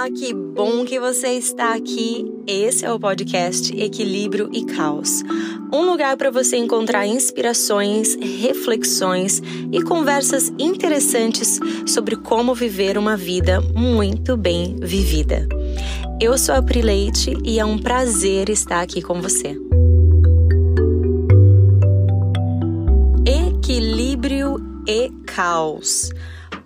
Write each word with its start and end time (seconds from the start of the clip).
Olá, 0.00 0.10
que 0.10 0.32
bom 0.32 0.82
que 0.82 0.98
você 0.98 1.32
está 1.32 1.74
aqui. 1.74 2.24
Esse 2.46 2.86
é 2.86 2.90
o 2.90 2.98
podcast 2.98 3.70
Equilíbrio 3.78 4.48
e 4.50 4.64
Caos. 4.64 5.22
Um 5.70 5.82
lugar 5.82 6.16
para 6.16 6.30
você 6.30 6.56
encontrar 6.56 7.06
inspirações, 7.06 8.14
reflexões 8.14 9.42
e 9.70 9.82
conversas 9.82 10.50
interessantes 10.58 11.60
sobre 11.86 12.16
como 12.16 12.54
viver 12.54 12.96
uma 12.96 13.14
vida 13.14 13.60
muito 13.74 14.38
bem 14.38 14.74
vivida. 14.80 15.46
Eu 16.18 16.38
sou 16.38 16.54
a 16.54 16.62
Pri 16.62 16.80
Leite 16.80 17.36
e 17.44 17.60
é 17.60 17.64
um 17.66 17.76
prazer 17.76 18.48
estar 18.48 18.80
aqui 18.80 19.02
com 19.02 19.20
você. 19.20 19.54
Equilíbrio 23.26 24.56
e 24.88 25.10
caos. 25.26 26.10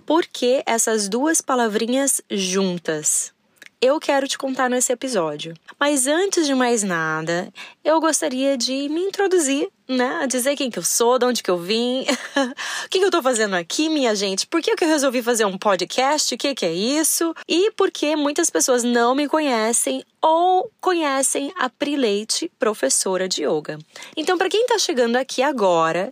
Por 0.05 0.25
que 0.27 0.61
essas 0.67 1.09
duas 1.09 1.41
palavrinhas 1.41 2.21
juntas? 2.29 3.33
Eu 3.81 3.99
quero 3.99 4.27
te 4.27 4.37
contar 4.37 4.69
nesse 4.69 4.93
episódio. 4.93 5.53
Mas 5.79 6.07
antes 6.07 6.45
de 6.45 6.53
mais 6.55 6.83
nada, 6.83 7.51
eu 7.83 7.99
gostaria 7.99 8.57
de 8.57 8.87
me 8.89 9.01
introduzir, 9.01 9.67
né? 9.87 10.25
Dizer 10.27 10.55
quem 10.55 10.71
que 10.71 10.79
eu 10.79 10.83
sou, 10.83 11.19
de 11.19 11.25
onde 11.25 11.43
que 11.43 11.51
eu 11.51 11.57
vim, 11.57 12.05
o 12.85 12.89
que, 12.89 12.99
que 12.99 13.05
eu 13.05 13.11
tô 13.11 13.21
fazendo 13.21 13.55
aqui, 13.55 13.89
minha 13.89 14.15
gente, 14.15 14.47
por 14.47 14.61
que, 14.61 14.75
que 14.75 14.83
eu 14.83 14.87
resolvi 14.87 15.21
fazer 15.21 15.45
um 15.45 15.57
podcast, 15.57 16.33
o 16.33 16.37
que, 16.37 16.55
que 16.55 16.65
é 16.65 16.73
isso, 16.73 17.35
e 17.47 17.71
por 17.71 17.91
que 17.91 18.15
muitas 18.15 18.49
pessoas 18.49 18.83
não 18.83 19.13
me 19.13 19.27
conhecem 19.27 20.03
ou 20.21 20.71
conhecem 20.81 21.51
a 21.55 21.69
Pri 21.69 21.95
Leite, 21.95 22.51
professora 22.57 23.29
de 23.29 23.43
yoga. 23.43 23.77
Então, 24.17 24.37
para 24.37 24.49
quem 24.49 24.65
tá 24.65 24.79
chegando 24.79 25.17
aqui 25.17 25.43
agora, 25.43 26.11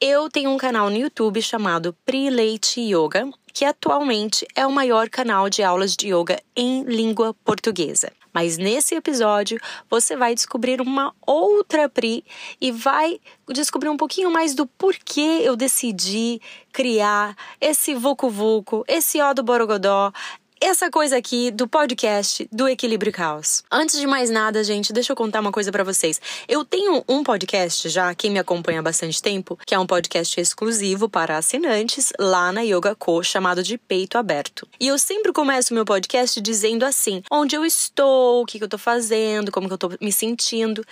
eu 0.00 0.30
tenho 0.30 0.50
um 0.50 0.56
canal 0.56 0.88
no 0.88 0.96
YouTube 0.96 1.42
chamado 1.42 1.94
Prileite 2.06 2.80
Yoga, 2.80 3.28
que 3.52 3.66
atualmente 3.66 4.46
é 4.56 4.66
o 4.66 4.72
maior 4.72 5.10
canal 5.10 5.50
de 5.50 5.62
aulas 5.62 5.94
de 5.94 6.08
yoga 6.08 6.40
em 6.56 6.84
língua 6.84 7.34
portuguesa. 7.44 8.10
Mas 8.32 8.56
nesse 8.56 8.94
episódio 8.94 9.60
você 9.90 10.16
vai 10.16 10.34
descobrir 10.34 10.80
uma 10.80 11.12
outra 11.26 11.88
Pri 11.88 12.24
e 12.60 12.70
vai 12.72 13.20
descobrir 13.48 13.88
um 13.88 13.96
pouquinho 13.96 14.30
mais 14.30 14.54
do 14.54 14.66
porquê 14.66 15.40
eu 15.42 15.56
decidi 15.56 16.40
criar 16.72 17.36
esse 17.60 17.94
Vucu 17.94 18.30
Vucu, 18.30 18.84
esse 18.86 19.20
Ó 19.20 19.34
do 19.34 19.42
Borogodó, 19.42 20.12
essa 20.60 20.90
coisa 20.90 21.16
aqui 21.16 21.50
do 21.50 21.66
podcast 21.66 22.46
do 22.52 22.68
Equilíbrio 22.68 23.10
Caos. 23.10 23.64
Antes 23.70 23.98
de 23.98 24.06
mais 24.06 24.28
nada, 24.28 24.62
gente, 24.62 24.92
deixa 24.92 25.10
eu 25.10 25.16
contar 25.16 25.40
uma 25.40 25.50
coisa 25.50 25.72
para 25.72 25.82
vocês. 25.82 26.20
Eu 26.46 26.66
tenho 26.66 27.02
um 27.08 27.24
podcast 27.24 27.88
já, 27.88 28.14
quem 28.14 28.30
me 28.30 28.38
acompanha 28.38 28.80
há 28.80 28.82
bastante 28.82 29.22
tempo, 29.22 29.58
que 29.66 29.74
é 29.74 29.78
um 29.78 29.86
podcast 29.86 30.38
exclusivo 30.38 31.08
para 31.08 31.38
assinantes 31.38 32.12
lá 32.18 32.52
na 32.52 32.60
Yoga 32.60 32.94
Co, 32.94 33.22
chamado 33.22 33.62
de 33.62 33.78
Peito 33.78 34.18
Aberto. 34.18 34.68
E 34.78 34.86
eu 34.86 34.98
sempre 34.98 35.32
começo 35.32 35.72
meu 35.72 35.86
podcast 35.86 36.38
dizendo 36.42 36.84
assim: 36.84 37.22
onde 37.30 37.56
eu 37.56 37.64
estou, 37.64 38.42
o 38.42 38.46
que, 38.46 38.58
que 38.58 38.64
eu 38.64 38.68
tô 38.68 38.78
fazendo, 38.78 39.50
como 39.50 39.66
que 39.66 39.72
eu 39.72 39.78
tô 39.78 39.90
me 39.98 40.12
sentindo. 40.12 40.84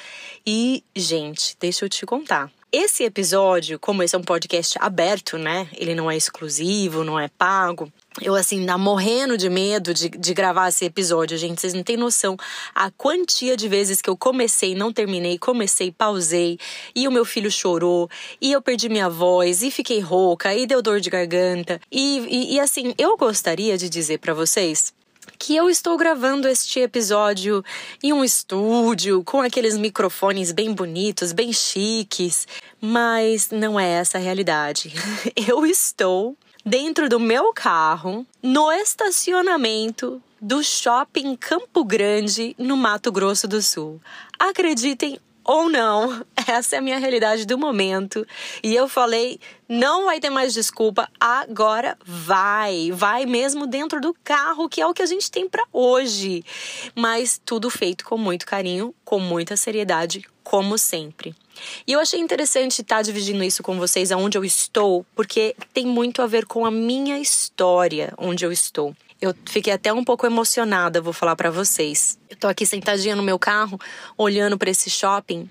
E, 0.47 0.83
gente, 0.97 1.55
deixa 1.61 1.85
eu 1.85 1.91
te 1.91 2.07
contar. 2.07 2.51
Esse 2.73 3.05
episódio, 3.05 3.79
como 3.79 4.03
esse 4.03 4.15
é 4.15 4.19
um 4.19 4.23
podcast 4.23 4.79
aberto, 4.79 5.39
né? 5.39 5.69
Ele 5.75 5.95
não 5.95 6.11
é 6.11 6.17
exclusivo, 6.17 7.05
não 7.05 7.19
é 7.19 7.29
pago 7.29 7.91
eu, 8.21 8.35
assim, 8.35 8.61
ainda 8.61 8.77
morrendo 8.77 9.37
de 9.37 9.49
medo 9.49 9.95
de, 9.95 10.09
de 10.09 10.35
gravar 10.35 10.69
esse 10.69 10.85
episódio, 10.85 11.37
gente. 11.37 11.61
Vocês 11.61 11.75
não 11.75 11.83
têm 11.83 11.97
noção 11.97 12.37
a 12.75 12.91
quantia 12.91 13.57
de 13.57 13.69
vezes 13.69 14.01
que 14.01 14.11
eu 14.11 14.17
comecei, 14.17 14.75
não 14.75 14.93
terminei, 14.93 15.39
comecei, 15.39 15.91
pausei, 15.91 16.59
e 16.95 17.07
o 17.07 17.13
meu 17.13 17.25
filho 17.25 17.51
chorou, 17.51 18.09
e 18.41 18.53
eu 18.53 18.63
perdi 18.63 18.89
minha 18.89 19.09
voz, 19.09 19.63
e 19.63 19.71
fiquei 19.71 20.01
rouca, 20.01 20.55
e 20.55 20.67
deu 20.67 20.83
dor 20.83 21.01
de 21.01 21.11
garganta. 21.11 21.81
E, 21.91 22.19
e, 22.29 22.55
e 22.55 22.61
assim, 22.61 22.95
eu 22.99 23.17
gostaria 23.17 23.77
de 23.77 23.89
dizer 23.89 24.19
para 24.19 24.35
vocês 24.35 24.93
que 25.39 25.55
eu 25.55 25.71
estou 25.71 25.97
gravando 25.97 26.49
este 26.49 26.81
episódio 26.81 27.65
em 28.03 28.13
um 28.13 28.25
estúdio 28.25 29.23
com 29.25 29.41
aqueles 29.41 29.77
microfones 29.77 30.51
bem 30.53 30.73
bonitos, 30.73 31.33
bem 31.33 31.53
chiques, 31.53 32.47
mas 32.81 33.51
não 33.51 33.79
é 33.79 33.89
essa 33.89 34.19
a 34.19 34.21
realidade. 34.21 34.93
Eu 35.37 35.65
estou 35.65 36.37
dentro 36.69 37.09
do 37.09 37.19
meu 37.19 37.51
carro, 37.55 38.27
no 38.43 38.71
estacionamento 38.71 40.23
do 40.39 40.63
shopping 40.63 41.35
Campo 41.35 41.83
Grande, 41.83 42.55
no 42.59 42.77
Mato 42.77 43.11
Grosso 43.11 43.49
do 43.49 43.63
Sul. 43.63 43.99
Acreditem 44.39 45.19
ou 45.49 45.71
não, 45.71 46.23
essa 46.47 46.77
é 46.77 46.79
a 46.79 46.83
minha 46.83 46.99
realidade 46.99 47.47
do 47.47 47.57
momento. 47.57 48.27
E 48.63 48.75
eu 48.75 48.87
falei, 48.87 49.41
não 49.67 50.05
vai 50.05 50.21
ter 50.21 50.29
mais 50.29 50.53
desculpa, 50.53 51.09
agora 51.19 51.97
vai. 52.05 52.91
Vai 52.93 53.25
mesmo 53.25 53.67
dentro 53.67 53.99
do 53.99 54.15
carro, 54.23 54.69
que 54.69 54.83
é 54.83 54.87
o 54.87 54.93
que 54.93 55.01
a 55.01 55.07
gente 55.07 55.31
tem 55.31 55.49
para 55.49 55.65
hoje. 55.73 56.45
Mas 56.95 57.41
tudo 57.43 57.71
feito 57.71 58.05
com 58.05 58.19
muito 58.19 58.45
carinho, 58.45 58.95
com 59.03 59.19
muita 59.19 59.57
seriedade, 59.57 60.23
como 60.45 60.77
sempre. 60.77 61.35
E 61.87 61.93
eu 61.93 62.01
achei 62.01 62.21
interessante 62.21 62.83
estar 62.83 63.01
dividindo 63.01 63.43
isso 63.43 63.63
com 63.63 63.79
vocês 63.79 64.13
aonde 64.13 64.37
eu 64.37 64.45
estou, 64.45 65.05
porque 65.17 65.57
tem 65.73 65.87
muito 65.87 66.21
a 66.21 66.27
ver 66.27 66.45
com 66.45 66.67
a 66.67 66.71
minha 66.71 67.19
história 67.19 68.13
onde 68.19 68.45
eu 68.45 68.53
estou. 68.53 68.95
Eu 69.21 69.35
fiquei 69.47 69.73
até 69.73 69.93
um 69.93 70.05
pouco 70.05 70.27
emocionada, 70.27 71.01
vou 71.01 71.13
falar 71.13 71.35
para 71.35 71.51
vocês. 71.51 72.19
Eu 72.31 72.37
tô 72.37 72.47
aqui 72.47 72.65
sentadinha 72.65 73.17
no 73.17 73.23
meu 73.23 73.39
carro, 73.39 73.79
olhando 74.17 74.57
para 74.57 74.71
esse 74.71 74.89
shopping. 74.89 75.49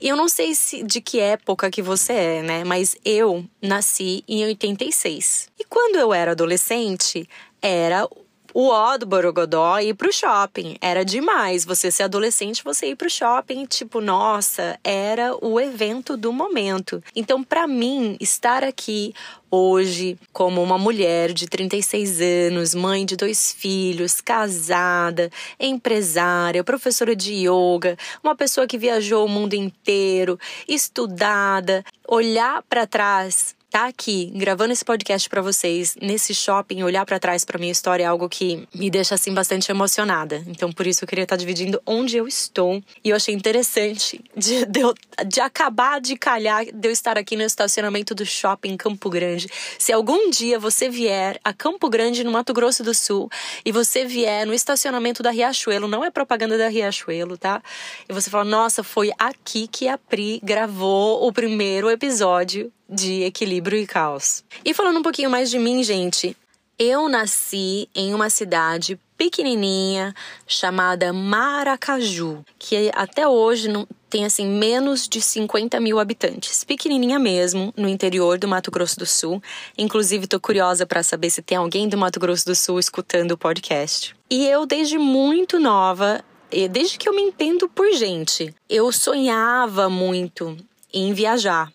E 0.00 0.08
eu 0.08 0.16
não 0.16 0.28
sei 0.28 0.54
se, 0.54 0.82
de 0.82 1.00
que 1.00 1.20
época 1.20 1.70
que 1.70 1.82
você 1.82 2.12
é, 2.12 2.42
né? 2.42 2.64
Mas 2.64 2.96
eu 3.04 3.44
nasci 3.60 4.24
em 4.26 4.44
86. 4.44 5.48
E 5.58 5.64
quando 5.64 5.96
eu 5.96 6.12
era 6.12 6.32
adolescente, 6.32 7.28
era 7.60 8.08
o 8.54 8.68
ó 8.68 8.96
do 8.96 9.06
Borogodó 9.06 9.78
ir 9.78 9.94
pro 9.94 10.12
shopping. 10.12 10.76
Era 10.80 11.04
demais. 11.04 11.64
Você 11.64 11.90
ser 11.90 12.04
adolescente, 12.04 12.64
você 12.64 12.88
ir 12.88 12.96
pro 12.96 13.10
shopping, 13.10 13.66
tipo, 13.66 14.00
nossa, 14.00 14.78
era 14.82 15.36
o 15.44 15.60
evento 15.60 16.16
do 16.16 16.32
momento. 16.32 17.02
Então, 17.14 17.42
para 17.42 17.66
mim, 17.66 18.16
estar 18.20 18.64
aqui 18.64 19.14
hoje 19.50 20.16
como 20.32 20.62
uma 20.62 20.78
mulher 20.78 21.32
de 21.32 21.46
36 21.46 22.20
anos, 22.20 22.74
mãe 22.74 23.04
de 23.04 23.16
dois 23.16 23.52
filhos, 23.52 24.20
casada, 24.20 25.30
empresária, 25.58 26.62
professora 26.62 27.16
de 27.16 27.46
yoga, 27.46 27.96
uma 28.22 28.36
pessoa 28.36 28.66
que 28.66 28.78
viajou 28.78 29.26
o 29.26 29.28
mundo 29.28 29.54
inteiro, 29.54 30.38
estudada, 30.68 31.84
olhar 32.06 32.62
para 32.68 32.86
trás 32.86 33.56
tá 33.70 33.86
aqui 33.86 34.32
gravando 34.34 34.72
esse 34.72 34.84
podcast 34.84 35.28
para 35.28 35.40
vocês 35.40 35.96
nesse 36.02 36.34
shopping, 36.34 36.82
olhar 36.82 37.06
para 37.06 37.20
trás 37.20 37.44
para 37.44 37.58
minha 37.58 37.70
história 37.70 38.02
é 38.02 38.06
algo 38.06 38.28
que 38.28 38.66
me 38.74 38.90
deixa 38.90 39.14
assim 39.14 39.32
bastante 39.32 39.70
emocionada. 39.70 40.42
Então 40.48 40.72
por 40.72 40.88
isso 40.88 41.04
eu 41.04 41.08
queria 41.08 41.22
estar 41.22 41.36
tá 41.36 41.40
dividindo 41.40 41.80
onde 41.86 42.16
eu 42.16 42.26
estou 42.26 42.82
e 43.04 43.10
eu 43.10 43.16
achei 43.16 43.32
interessante 43.32 44.20
de, 44.36 44.66
de, 44.66 44.80
eu, 44.80 44.92
de 45.24 45.40
acabar 45.40 46.00
de 46.00 46.16
calhar 46.16 46.64
de 46.64 46.88
eu 46.88 46.90
estar 46.90 47.16
aqui 47.16 47.36
no 47.36 47.42
estacionamento 47.42 48.12
do 48.12 48.26
shopping 48.26 48.76
Campo 48.76 49.08
Grande. 49.08 49.48
Se 49.78 49.92
algum 49.92 50.30
dia 50.30 50.58
você 50.58 50.88
vier 50.88 51.38
a 51.44 51.52
Campo 51.52 51.88
Grande 51.88 52.24
no 52.24 52.32
Mato 52.32 52.52
Grosso 52.52 52.82
do 52.82 52.92
Sul 52.92 53.30
e 53.64 53.70
você 53.70 54.04
vier 54.04 54.44
no 54.46 54.52
estacionamento 54.52 55.22
da 55.22 55.30
Riachuelo, 55.30 55.86
não 55.86 56.04
é 56.04 56.10
propaganda 56.10 56.58
da 56.58 56.68
Riachuelo, 56.68 57.38
tá? 57.38 57.62
E 58.08 58.12
você 58.12 58.28
fala: 58.28 58.44
"Nossa, 58.44 58.82
foi 58.82 59.12
aqui 59.16 59.68
que 59.68 59.86
a 59.86 59.96
Pri 59.96 60.40
gravou 60.42 61.24
o 61.24 61.32
primeiro 61.32 61.88
episódio 61.88 62.72
de 62.90 63.22
equilíbrio 63.22 63.78
e 63.78 63.86
caos. 63.86 64.42
E 64.64 64.74
falando 64.74 64.98
um 64.98 65.02
pouquinho 65.02 65.30
mais 65.30 65.48
de 65.50 65.58
mim, 65.58 65.82
gente, 65.84 66.36
eu 66.78 67.08
nasci 67.08 67.88
em 67.94 68.12
uma 68.14 68.30
cidade 68.30 68.98
pequenininha 69.16 70.14
chamada 70.46 71.12
Maracaju, 71.12 72.42
que 72.58 72.90
até 72.94 73.28
hoje 73.28 73.68
não 73.68 73.86
tem 74.08 74.24
assim 74.24 74.46
menos 74.46 75.06
de 75.06 75.20
50 75.20 75.78
mil 75.78 76.00
habitantes, 76.00 76.64
pequenininha 76.64 77.18
mesmo, 77.18 77.72
no 77.76 77.86
interior 77.86 78.38
do 78.38 78.48
Mato 78.48 78.70
Grosso 78.70 78.98
do 78.98 79.04
Sul. 79.04 79.42
Inclusive, 79.76 80.26
tô 80.26 80.40
curiosa 80.40 80.86
para 80.86 81.02
saber 81.02 81.28
se 81.28 81.42
tem 81.42 81.58
alguém 81.58 81.86
do 81.86 81.98
Mato 81.98 82.18
Grosso 82.18 82.46
do 82.46 82.54
Sul 82.56 82.80
escutando 82.80 83.32
o 83.32 83.38
podcast. 83.38 84.16
E 84.30 84.46
eu, 84.46 84.64
desde 84.64 84.96
muito 84.96 85.60
nova, 85.60 86.24
desde 86.70 86.96
que 86.96 87.08
eu 87.08 87.14
me 87.14 87.22
entendo 87.22 87.68
por 87.68 87.92
gente, 87.92 88.54
eu 88.68 88.90
sonhava 88.90 89.90
muito 89.90 90.56
em 90.92 91.12
viajar. 91.12 91.70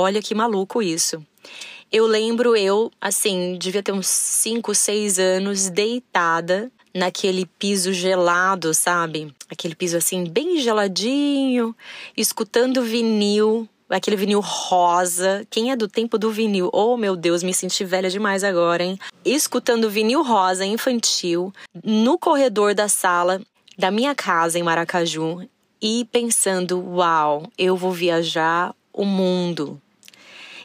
Olha 0.00 0.22
que 0.22 0.32
maluco 0.32 0.80
isso. 0.80 1.20
Eu 1.90 2.06
lembro 2.06 2.54
eu, 2.54 2.88
assim, 3.00 3.56
devia 3.58 3.82
ter 3.82 3.90
uns 3.90 4.06
5, 4.06 4.72
6 4.72 5.18
anos, 5.18 5.68
deitada 5.68 6.70
naquele 6.94 7.46
piso 7.58 7.92
gelado, 7.92 8.72
sabe? 8.72 9.34
Aquele 9.50 9.74
piso 9.74 9.96
assim, 9.96 10.24
bem 10.24 10.60
geladinho, 10.60 11.74
escutando 12.16 12.80
vinil, 12.82 13.68
aquele 13.88 14.16
vinil 14.16 14.38
rosa. 14.40 15.44
Quem 15.50 15.72
é 15.72 15.76
do 15.76 15.88
tempo 15.88 16.16
do 16.16 16.30
vinil? 16.30 16.70
Oh, 16.72 16.96
meu 16.96 17.16
Deus, 17.16 17.42
me 17.42 17.52
senti 17.52 17.84
velha 17.84 18.08
demais 18.08 18.44
agora, 18.44 18.84
hein? 18.84 18.98
Escutando 19.24 19.90
vinil 19.90 20.22
rosa 20.22 20.64
infantil 20.64 21.52
no 21.82 22.16
corredor 22.16 22.72
da 22.72 22.88
sala 22.88 23.40
da 23.76 23.90
minha 23.90 24.14
casa 24.14 24.60
em 24.60 24.62
Maracaju 24.62 25.48
e 25.82 26.06
pensando: 26.12 26.78
uau, 26.80 27.50
eu 27.58 27.76
vou 27.76 27.90
viajar 27.90 28.72
o 28.92 29.04
mundo. 29.04 29.80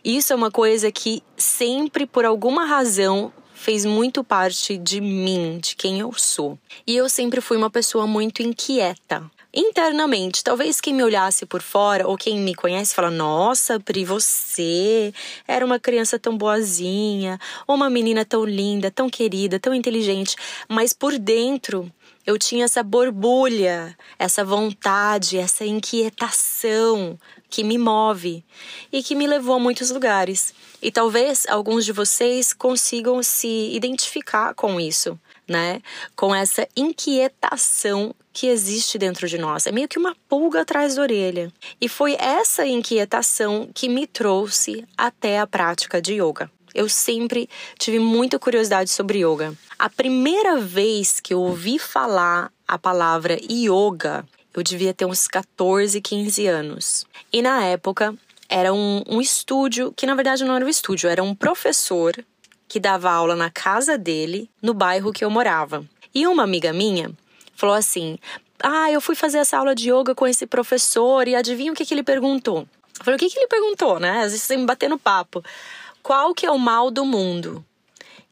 Isso 0.03 0.33
é 0.33 0.35
uma 0.35 0.51
coisa 0.51 0.91
que 0.91 1.23
sempre, 1.37 2.05
por 2.05 2.25
alguma 2.25 2.65
razão, 2.65 3.31
fez 3.53 3.85
muito 3.85 4.21
parte 4.21 4.77
de 4.77 4.99
mim, 4.99 5.59
de 5.61 5.77
quem 5.77 6.01
eu 6.01 6.11
sou. 6.11 6.59
E 6.85 6.93
eu 6.93 7.07
sempre 7.07 7.39
fui 7.39 7.55
uma 7.55 7.69
pessoa 7.69 8.05
muito 8.05 8.43
inquieta 8.43 9.23
internamente. 9.53 10.43
Talvez 10.43 10.81
quem 10.81 10.93
me 10.93 11.03
olhasse 11.03 11.45
por 11.45 11.61
fora 11.61 12.05
ou 12.05 12.17
quem 12.17 12.37
me 12.41 12.53
conhece 12.53 12.93
fala: 12.93 13.09
"Nossa, 13.09 13.79
Pri, 13.79 14.03
você 14.03 15.13
era 15.47 15.65
uma 15.65 15.79
criança 15.79 16.19
tão 16.19 16.37
boazinha, 16.37 17.39
uma 17.65 17.89
menina 17.89 18.25
tão 18.25 18.43
linda, 18.43 18.91
tão 18.91 19.09
querida, 19.09 19.57
tão 19.57 19.73
inteligente", 19.73 20.35
mas 20.67 20.91
por 20.91 21.17
dentro 21.17 21.89
eu 22.25 22.37
tinha 22.37 22.65
essa 22.65 22.83
borbulha, 22.83 23.97
essa 24.19 24.43
vontade, 24.43 25.37
essa 25.37 25.65
inquietação 25.65 27.17
que 27.53 27.63
me 27.63 27.77
move 27.77 28.43
e 28.91 29.03
que 29.03 29.13
me 29.13 29.27
levou 29.27 29.57
a 29.57 29.59
muitos 29.59 29.91
lugares. 29.91 30.55
E 30.81 30.91
talvez 30.91 31.45
alguns 31.47 31.85
de 31.85 31.91
vocês 31.91 32.51
consigam 32.51 33.21
se 33.21 33.69
identificar 33.75 34.55
com 34.55 34.79
isso, 34.79 35.19
né? 35.47 35.79
Com 36.15 36.33
essa 36.33 36.67
inquietação 36.75 38.15
que 38.33 38.47
existe 38.47 38.97
dentro 38.97 39.27
de 39.27 39.37
nós. 39.37 39.67
É 39.67 39.71
meio 39.71 39.87
que 39.87 39.99
uma 39.99 40.15
pulga 40.27 40.61
atrás 40.61 40.95
da 40.95 41.03
orelha. 41.03 41.53
E 41.79 41.87
foi 41.87 42.15
essa 42.15 42.65
inquietação 42.65 43.69
que 43.71 43.87
me 43.87 44.07
trouxe 44.07 44.83
até 44.97 45.37
a 45.39 45.45
prática 45.45 46.01
de 46.01 46.13
yoga. 46.15 46.49
Eu 46.73 46.89
sempre 46.89 47.47
tive 47.77 47.99
muita 47.99 48.39
curiosidade 48.39 48.89
sobre 48.89 49.19
yoga. 49.19 49.53
A 49.77 49.91
primeira 49.91 50.59
vez 50.59 51.19
que 51.19 51.35
eu 51.35 51.39
ouvi 51.39 51.77
falar 51.77 52.51
a 52.67 52.79
palavra 52.79 53.37
yoga, 53.47 54.25
eu 54.53 54.63
devia 54.63 54.93
ter 54.93 55.05
uns 55.05 55.27
14, 55.27 55.99
15 55.99 56.47
anos. 56.47 57.05
E 57.31 57.41
na 57.41 57.63
época 57.65 58.15
era 58.47 58.73
um, 58.73 59.03
um 59.07 59.19
estúdio, 59.19 59.91
que 59.95 60.05
na 60.05 60.15
verdade 60.15 60.43
não 60.43 60.55
era 60.55 60.65
um 60.65 60.69
estúdio, 60.69 61.09
era 61.09 61.23
um 61.23 61.33
professor 61.33 62.13
que 62.67 62.79
dava 62.79 63.11
aula 63.11 63.35
na 63.35 63.49
casa 63.49 63.97
dele, 63.97 64.49
no 64.61 64.73
bairro 64.73 65.11
que 65.11 65.23
eu 65.23 65.29
morava. 65.29 65.85
E 66.13 66.27
uma 66.27 66.43
amiga 66.43 66.71
minha 66.71 67.11
falou 67.55 67.75
assim: 67.75 68.17
Ah, 68.61 68.91
eu 68.91 69.01
fui 69.01 69.15
fazer 69.15 69.39
essa 69.39 69.57
aula 69.57 69.73
de 69.73 69.91
yoga 69.91 70.13
com 70.13 70.27
esse 70.27 70.45
professor 70.45 71.27
e 71.27 71.35
adivinha 71.35 71.71
o 71.71 71.75
que, 71.75 71.85
que 71.85 71.93
ele 71.93 72.03
perguntou? 72.03 72.67
Eu 72.99 73.05
falei: 73.05 73.15
O 73.15 73.19
que, 73.19 73.29
que 73.29 73.39
ele 73.39 73.47
perguntou, 73.47 73.99
né? 73.99 74.19
Às 74.19 74.31
vezes 74.31 74.43
você 74.43 74.57
me 74.57 74.65
bater 74.65 74.89
no 74.89 74.99
papo. 74.99 75.43
Qual 76.01 76.33
que 76.33 76.45
é 76.45 76.51
o 76.51 76.59
mal 76.59 76.91
do 76.91 77.05
mundo? 77.05 77.65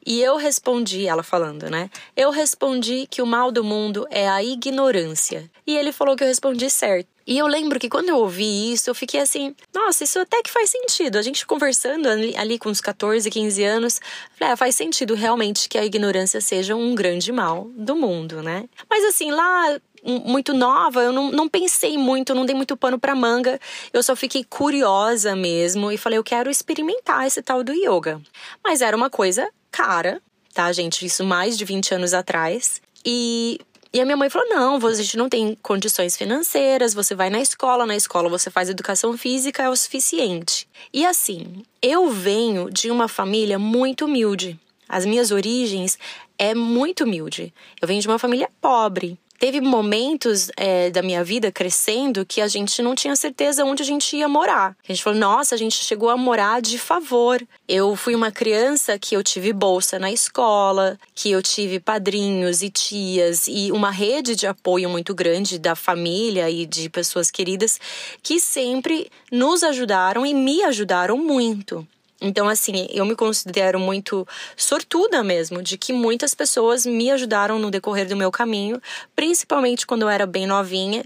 E 0.05 0.21
eu 0.21 0.35
respondi, 0.35 1.05
ela 1.05 1.21
falando, 1.21 1.69
né? 1.69 1.89
Eu 2.15 2.31
respondi 2.31 3.07
que 3.09 3.21
o 3.21 3.25
mal 3.25 3.51
do 3.51 3.63
mundo 3.63 4.07
é 4.09 4.27
a 4.27 4.43
ignorância. 4.43 5.49
E 5.65 5.77
ele 5.77 5.91
falou 5.91 6.15
que 6.15 6.23
eu 6.23 6.27
respondi 6.27 6.69
certo. 6.69 7.07
E 7.25 7.37
eu 7.37 7.45
lembro 7.45 7.79
que 7.79 7.87
quando 7.87 8.09
eu 8.09 8.17
ouvi 8.17 8.73
isso, 8.73 8.89
eu 8.89 8.95
fiquei 8.95 9.19
assim, 9.19 9.55
nossa, 9.73 10.03
isso 10.03 10.19
até 10.19 10.41
que 10.41 10.49
faz 10.49 10.71
sentido. 10.71 11.17
A 11.17 11.21
gente 11.21 11.45
conversando 11.45 12.09
ali, 12.09 12.35
ali 12.35 12.57
com 12.57 12.69
uns 12.69 12.81
14, 12.81 13.29
15 13.29 13.63
anos, 13.63 14.01
falei, 14.37 14.53
ah, 14.53 14.57
faz 14.57 14.75
sentido 14.75 15.13
realmente 15.13 15.69
que 15.69 15.77
a 15.77 15.85
ignorância 15.85 16.41
seja 16.41 16.75
um 16.75 16.95
grande 16.95 17.31
mal 17.31 17.69
do 17.75 17.95
mundo, 17.95 18.41
né? 18.41 18.67
Mas 18.89 19.05
assim, 19.05 19.29
lá 19.29 19.79
muito 20.03 20.51
nova, 20.53 21.03
eu 21.03 21.13
não, 21.13 21.31
não 21.31 21.47
pensei 21.47 21.95
muito, 21.95 22.33
não 22.33 22.45
dei 22.45 22.55
muito 22.55 22.75
pano 22.75 22.97
pra 22.97 23.13
manga. 23.13 23.59
Eu 23.93 24.01
só 24.01 24.15
fiquei 24.15 24.43
curiosa 24.43 25.35
mesmo 25.35 25.91
e 25.91 25.97
falei, 25.97 26.17
eu 26.17 26.23
quero 26.23 26.49
experimentar 26.49 27.27
esse 27.27 27.41
tal 27.41 27.63
do 27.63 27.71
yoga. 27.71 28.19
Mas 28.63 28.81
era 28.81 28.97
uma 28.97 29.11
coisa 29.11 29.47
cara, 29.71 30.21
tá, 30.53 30.71
gente? 30.71 31.05
Isso 31.05 31.23
mais 31.23 31.57
de 31.57 31.65
20 31.65 31.95
anos 31.95 32.13
atrás. 32.13 32.81
E 33.05 33.59
e 33.93 33.99
a 33.99 34.05
minha 34.05 34.15
mãe 34.15 34.29
falou: 34.29 34.47
não, 34.47 34.75
a 34.87 34.93
gente 34.93 35.17
não 35.17 35.27
tem 35.27 35.57
condições 35.61 36.15
financeiras, 36.15 36.93
você 36.93 37.13
vai 37.13 37.29
na 37.29 37.41
escola, 37.41 37.85
na 37.85 37.95
escola 37.95 38.29
você 38.29 38.49
faz 38.49 38.69
educação 38.69 39.17
física, 39.17 39.63
é 39.63 39.69
o 39.69 39.75
suficiente. 39.75 40.67
E 40.93 41.05
assim, 41.05 41.63
eu 41.81 42.09
venho 42.09 42.69
de 42.69 42.89
uma 42.89 43.07
família 43.07 43.59
muito 43.59 44.05
humilde. 44.05 44.57
As 44.87 45.05
minhas 45.05 45.31
origens 45.31 45.99
é 46.37 46.53
muito 46.53 47.03
humilde. 47.03 47.53
Eu 47.81 47.87
venho 47.87 48.01
de 48.01 48.07
uma 48.07 48.19
família 48.19 48.49
pobre 48.61 49.17
teve 49.41 49.59
momentos 49.59 50.51
é, 50.55 50.91
da 50.91 51.01
minha 51.01 51.23
vida 51.23 51.51
crescendo 51.51 52.23
que 52.23 52.41
a 52.41 52.47
gente 52.47 52.79
não 52.79 52.93
tinha 52.93 53.15
certeza 53.15 53.65
onde 53.65 53.81
a 53.81 53.85
gente 53.85 54.15
ia 54.15 54.27
morar. 54.27 54.77
A 54.87 54.91
gente 54.91 55.01
falou, 55.01 55.17
nossa, 55.17 55.55
a 55.55 55.57
gente 55.57 55.83
chegou 55.83 56.11
a 56.11 56.15
morar 56.15 56.61
de 56.61 56.77
favor. 56.77 57.41
Eu 57.67 57.95
fui 57.95 58.13
uma 58.13 58.31
criança 58.31 58.99
que 58.99 59.15
eu 59.15 59.23
tive 59.23 59.51
bolsa 59.51 59.97
na 59.97 60.11
escola, 60.11 60.95
que 61.15 61.31
eu 61.31 61.41
tive 61.41 61.79
padrinhos 61.79 62.61
e 62.61 62.69
tias 62.69 63.47
e 63.47 63.71
uma 63.71 63.89
rede 63.89 64.35
de 64.35 64.45
apoio 64.45 64.87
muito 64.91 65.11
grande 65.15 65.57
da 65.57 65.73
família 65.73 66.47
e 66.47 66.67
de 66.67 66.87
pessoas 66.87 67.31
queridas 67.31 67.79
que 68.21 68.39
sempre 68.39 69.09
nos 69.31 69.63
ajudaram 69.63 70.23
e 70.23 70.35
me 70.35 70.61
ajudaram 70.65 71.17
muito. 71.17 71.87
Então, 72.21 72.47
assim, 72.47 72.87
eu 72.91 73.03
me 73.03 73.15
considero 73.15 73.79
muito 73.79 74.27
sortuda 74.55 75.23
mesmo, 75.23 75.63
de 75.63 75.75
que 75.75 75.91
muitas 75.91 76.35
pessoas 76.35 76.85
me 76.85 77.09
ajudaram 77.09 77.57
no 77.57 77.71
decorrer 77.71 78.07
do 78.07 78.15
meu 78.15 78.29
caminho, 78.29 78.79
principalmente 79.15 79.87
quando 79.87 80.03
eu 80.03 80.09
era 80.09 80.27
bem 80.27 80.45
novinha, 80.45 81.03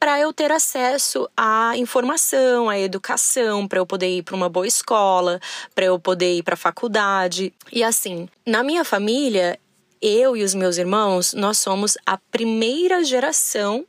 para 0.00 0.18
eu 0.18 0.32
ter 0.32 0.50
acesso 0.50 1.28
à 1.36 1.76
informação, 1.76 2.68
à 2.68 2.78
educação, 2.78 3.66
para 3.66 3.78
eu 3.78 3.86
poder 3.86 4.08
ir 4.08 4.22
para 4.22 4.34
uma 4.34 4.48
boa 4.48 4.66
escola, 4.66 5.40
para 5.74 5.84
eu 5.84 5.98
poder 5.98 6.34
ir 6.34 6.42
para 6.42 6.54
a 6.54 6.56
faculdade. 6.56 7.52
E 7.72 7.82
assim, 7.82 8.28
na 8.46 8.62
minha 8.62 8.84
família, 8.84 9.58
eu 10.00 10.36
e 10.36 10.44
os 10.44 10.54
meus 10.54 10.76
irmãos, 10.76 11.34
nós 11.34 11.58
somos 11.58 11.96
a 12.06 12.16
primeira 12.16 13.02
geração 13.04 13.84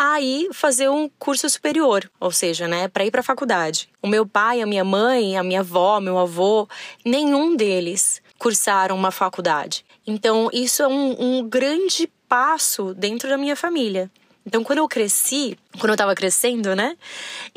a 0.00 0.20
ir 0.20 0.52
fazer 0.52 0.88
um 0.88 1.10
curso 1.18 1.50
superior, 1.50 2.08
ou 2.20 2.30
seja, 2.30 2.68
né, 2.68 2.86
para 2.86 3.04
ir 3.04 3.10
para 3.10 3.18
a 3.18 3.24
faculdade. 3.24 3.88
O 4.00 4.06
meu 4.06 4.24
pai, 4.24 4.62
a 4.62 4.66
minha 4.66 4.84
mãe, 4.84 5.36
a 5.36 5.42
minha 5.42 5.58
avó, 5.58 5.98
meu 5.98 6.16
avô, 6.16 6.68
nenhum 7.04 7.56
deles 7.56 8.22
cursaram 8.38 8.94
uma 8.94 9.10
faculdade. 9.10 9.84
Então, 10.06 10.48
isso 10.52 10.84
é 10.84 10.86
um, 10.86 11.16
um 11.18 11.48
grande 11.48 12.08
passo 12.28 12.94
dentro 12.94 13.28
da 13.28 13.36
minha 13.36 13.56
família. 13.56 14.08
Então, 14.48 14.64
quando 14.64 14.78
eu 14.78 14.88
cresci, 14.88 15.58
quando 15.78 15.90
eu 15.90 15.96
tava 15.96 16.14
crescendo, 16.14 16.74
né? 16.74 16.96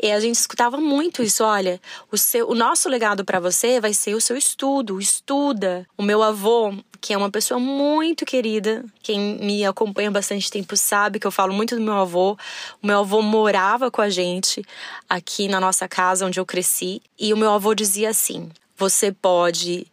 E 0.00 0.12
a 0.12 0.20
gente 0.20 0.34
escutava 0.34 0.76
muito 0.76 1.22
isso. 1.22 1.42
Olha, 1.42 1.80
o, 2.10 2.18
seu, 2.18 2.50
o 2.50 2.54
nosso 2.54 2.86
legado 2.86 3.24
para 3.24 3.40
você 3.40 3.80
vai 3.80 3.94
ser 3.94 4.14
o 4.14 4.20
seu 4.20 4.36
estudo. 4.36 5.00
Estuda. 5.00 5.86
O 5.96 6.02
meu 6.02 6.22
avô, 6.22 6.70
que 7.00 7.14
é 7.14 7.16
uma 7.16 7.30
pessoa 7.30 7.58
muito 7.58 8.26
querida, 8.26 8.84
quem 9.02 9.38
me 9.38 9.64
acompanha 9.64 10.10
bastante 10.10 10.50
tempo 10.50 10.76
sabe 10.76 11.18
que 11.18 11.26
eu 11.26 11.30
falo 11.30 11.54
muito 11.54 11.74
do 11.74 11.80
meu 11.80 11.94
avô. 11.94 12.36
O 12.82 12.86
meu 12.86 12.98
avô 12.98 13.22
morava 13.22 13.90
com 13.90 14.02
a 14.02 14.10
gente 14.10 14.62
aqui 15.08 15.48
na 15.48 15.58
nossa 15.58 15.88
casa 15.88 16.26
onde 16.26 16.38
eu 16.38 16.44
cresci. 16.44 17.00
E 17.18 17.32
o 17.32 17.38
meu 17.38 17.52
avô 17.52 17.74
dizia 17.74 18.10
assim: 18.10 18.50
você 18.76 19.10
pode 19.10 19.86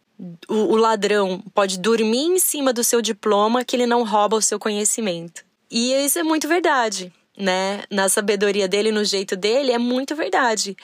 o, 0.46 0.76
ladrão 0.76 1.42
pode 1.54 1.78
dormir 1.78 2.26
em 2.26 2.38
cima 2.38 2.74
do 2.74 2.84
seu 2.84 3.00
diploma 3.00 3.64
que 3.64 3.74
ele 3.74 3.86
não 3.86 4.04
rouba 4.04 4.36
o 4.36 4.42
seu 4.42 4.58
conhecimento. 4.58 5.48
E 5.70 5.92
isso 6.04 6.18
é 6.18 6.22
muito 6.22 6.48
verdade. 6.48 7.12
Né? 7.36 7.84
Na 7.90 8.08
sabedoria 8.08 8.68
dele, 8.68 8.92
no 8.92 9.02
jeito 9.02 9.34
dele, 9.34 9.72
é 9.72 9.78
muito 9.78 10.14
verdade. 10.14 10.76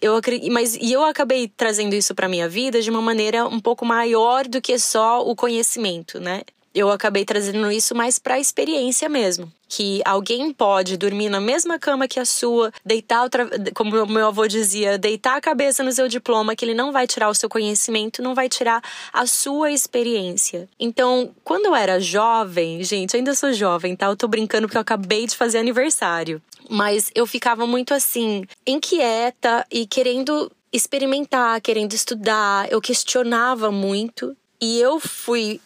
eu 0.00 0.20
mas 0.50 0.74
e 0.74 0.92
eu 0.92 1.04
acabei 1.04 1.46
trazendo 1.46 1.94
isso 1.94 2.12
para 2.14 2.28
minha 2.28 2.48
vida 2.48 2.82
de 2.82 2.90
uma 2.90 3.00
maneira 3.00 3.46
um 3.46 3.60
pouco 3.60 3.84
maior 3.84 4.48
do 4.48 4.60
que 4.60 4.76
só 4.78 5.24
o 5.24 5.36
conhecimento, 5.36 6.18
né? 6.18 6.42
Eu 6.76 6.90
acabei 6.90 7.24
trazendo 7.24 7.70
isso 7.72 7.94
mais 7.94 8.18
para 8.18 8.34
a 8.34 8.40
experiência 8.40 9.08
mesmo. 9.08 9.50
Que 9.68 10.02
alguém 10.04 10.52
pode 10.52 10.96
dormir 10.96 11.28
na 11.28 11.40
mesma 11.40 11.78
cama 11.78 12.06
que 12.06 12.20
a 12.20 12.24
sua, 12.24 12.70
deitar, 12.84 13.22
outra, 13.22 13.48
como 13.74 14.06
meu 14.06 14.26
avô 14.26 14.46
dizia, 14.46 14.98
deitar 14.98 15.36
a 15.36 15.40
cabeça 15.40 15.82
no 15.82 15.90
seu 15.90 16.06
diploma, 16.06 16.54
que 16.54 16.64
ele 16.64 16.74
não 16.74 16.92
vai 16.92 17.06
tirar 17.06 17.30
o 17.30 17.34
seu 17.34 17.48
conhecimento, 17.48 18.22
não 18.22 18.34
vai 18.34 18.48
tirar 18.48 18.82
a 19.12 19.26
sua 19.26 19.72
experiência. 19.72 20.68
Então, 20.78 21.30
quando 21.42 21.64
eu 21.64 21.74
era 21.74 21.98
jovem, 21.98 22.84
gente, 22.84 23.16
ainda 23.16 23.34
sou 23.34 23.52
jovem, 23.52 23.96
tá? 23.96 24.06
Eu 24.06 24.16
tô 24.16 24.28
brincando 24.28 24.66
porque 24.68 24.76
eu 24.76 24.82
acabei 24.82 25.26
de 25.26 25.34
fazer 25.34 25.58
aniversário. 25.58 26.40
Mas 26.68 27.10
eu 27.14 27.26
ficava 27.26 27.66
muito 27.66 27.94
assim, 27.94 28.44
inquieta 28.66 29.64
e 29.70 29.86
querendo 29.86 30.50
experimentar, 30.72 31.60
querendo 31.60 31.94
estudar. 31.94 32.70
Eu 32.70 32.80
questionava 32.80 33.70
muito. 33.72 34.36
E 34.60 34.80
eu 34.80 34.98
fui 34.98 35.60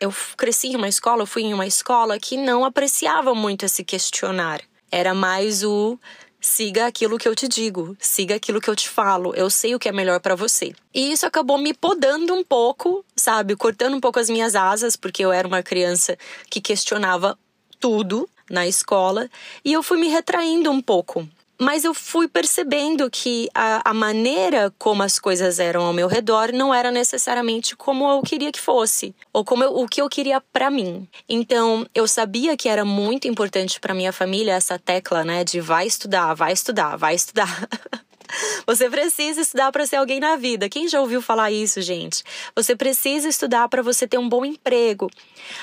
eu 0.00 0.14
cresci 0.36 0.68
em 0.68 0.76
uma 0.76 0.88
escola, 0.88 1.22
eu 1.22 1.26
fui 1.26 1.42
em 1.42 1.54
uma 1.54 1.66
escola 1.66 2.18
que 2.18 2.36
não 2.36 2.64
apreciava 2.64 3.34
muito 3.34 3.64
esse 3.64 3.84
questionar. 3.84 4.60
Era 4.90 5.14
mais 5.14 5.64
o 5.64 5.98
siga 6.40 6.86
aquilo 6.86 7.18
que 7.18 7.28
eu 7.28 7.36
te 7.36 7.46
digo, 7.46 7.96
siga 8.00 8.34
aquilo 8.34 8.60
que 8.60 8.68
eu 8.68 8.74
te 8.74 8.88
falo, 8.88 9.32
eu 9.34 9.48
sei 9.48 9.74
o 9.74 9.78
que 9.78 9.88
é 9.88 9.92
melhor 9.92 10.18
para 10.20 10.34
você. 10.34 10.74
E 10.92 11.12
isso 11.12 11.24
acabou 11.24 11.56
me 11.56 11.72
podando 11.72 12.34
um 12.34 12.42
pouco, 12.42 13.04
sabe, 13.16 13.54
cortando 13.54 13.94
um 13.94 14.00
pouco 14.00 14.18
as 14.18 14.28
minhas 14.28 14.56
asas, 14.56 14.96
porque 14.96 15.24
eu 15.24 15.30
era 15.30 15.46
uma 15.46 15.62
criança 15.62 16.18
que 16.50 16.60
questionava 16.60 17.38
tudo 17.78 18.28
na 18.50 18.66
escola, 18.66 19.30
e 19.64 19.72
eu 19.72 19.82
fui 19.82 19.98
me 19.98 20.08
retraindo 20.08 20.70
um 20.70 20.82
pouco 20.82 21.26
mas 21.62 21.84
eu 21.84 21.94
fui 21.94 22.26
percebendo 22.26 23.08
que 23.08 23.48
a, 23.54 23.90
a, 23.90 23.94
maneira 23.94 24.74
como 24.78 25.04
as 25.04 25.20
coisas 25.20 25.60
eram 25.60 25.84
ao 25.84 25.92
meu 25.92 26.08
redor 26.08 26.52
não 26.52 26.74
era 26.74 26.90
necessariamente 26.90 27.76
como 27.76 28.10
eu 28.10 28.20
queria 28.20 28.50
que 28.50 28.60
fosse, 28.60 29.14
ou 29.32 29.44
como 29.44 29.62
eu, 29.62 29.76
o 29.76 29.86
que 29.86 30.02
eu 30.02 30.08
queria 30.08 30.40
para 30.40 30.68
mim. 30.68 31.08
Então, 31.28 31.86
eu 31.94 32.08
sabia 32.08 32.56
que 32.56 32.68
era 32.68 32.84
muito 32.84 33.28
importante 33.28 33.78
para 33.78 33.94
minha 33.94 34.12
família 34.12 34.54
essa 34.54 34.76
tecla, 34.76 35.24
né, 35.24 35.44
de 35.44 35.60
vai 35.60 35.86
estudar, 35.86 36.34
vai 36.34 36.52
estudar, 36.52 36.96
vai 36.96 37.14
estudar. 37.14 37.68
Você 38.66 38.90
precisa 38.90 39.40
estudar 39.40 39.70
para 39.70 39.86
ser 39.86 39.96
alguém 39.96 40.18
na 40.18 40.34
vida. 40.34 40.68
Quem 40.68 40.88
já 40.88 41.00
ouviu 41.00 41.22
falar 41.22 41.52
isso, 41.52 41.80
gente? 41.80 42.24
Você 42.56 42.74
precisa 42.74 43.28
estudar 43.28 43.68
para 43.68 43.82
você 43.82 44.08
ter 44.08 44.18
um 44.18 44.28
bom 44.28 44.44
emprego. 44.44 45.10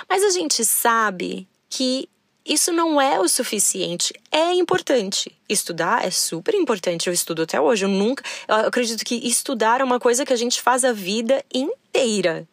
Mas 0.08 0.24
a 0.24 0.30
gente 0.30 0.64
sabe 0.64 1.48
que 1.68 2.08
isso 2.50 2.74
não 2.74 3.00
é 3.00 3.20
o 3.20 3.28
suficiente. 3.28 4.12
É 4.32 4.52
importante. 4.54 5.32
Estudar 5.48 6.06
é 6.06 6.10
super 6.10 6.56
importante. 6.56 7.08
Eu 7.08 7.14
estudo 7.14 7.44
até 7.44 7.62
hoje. 7.62 7.86
Eu 7.86 7.90
nunca. 7.90 8.24
Eu 8.48 8.56
acredito 8.56 9.06
que 9.06 9.16
estudar 9.16 9.82
é 9.82 9.84
uma 9.84 10.00
coisa 10.00 10.26
que 10.26 10.34
a 10.34 10.36
gente 10.36 10.60
faz 10.60 10.84
a 10.84 10.92
vida 10.92 11.46
inteira. 11.54 12.48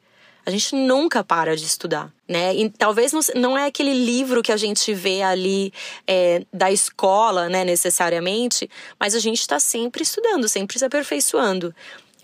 A 0.45 0.51
gente 0.51 0.77
nunca 0.77 1.25
para 1.25 1.57
de 1.57 1.65
estudar, 1.65 2.13
né? 2.29 2.55
E 2.55 2.71
talvez 2.71 3.13
não, 3.13 3.21
não 3.35 3.59
é 3.59 3.67
aquele 3.67 3.93
livro 3.93 4.43
que 4.43 4.53
a 4.53 4.57
gente 4.57 4.95
vê 4.95 5.21
ali 5.21 5.73
é, 6.07 6.45
da 6.53 6.71
escola, 6.71 7.49
né, 7.49 7.65
necessariamente, 7.65 8.71
mas 8.97 9.17
a 9.17 9.19
gente 9.19 9.41
está 9.41 9.59
sempre 9.59 10.05
estudando, 10.05 10.49
sempre 10.49 10.79
se 10.79 10.85
aperfeiçoando. 10.85 11.75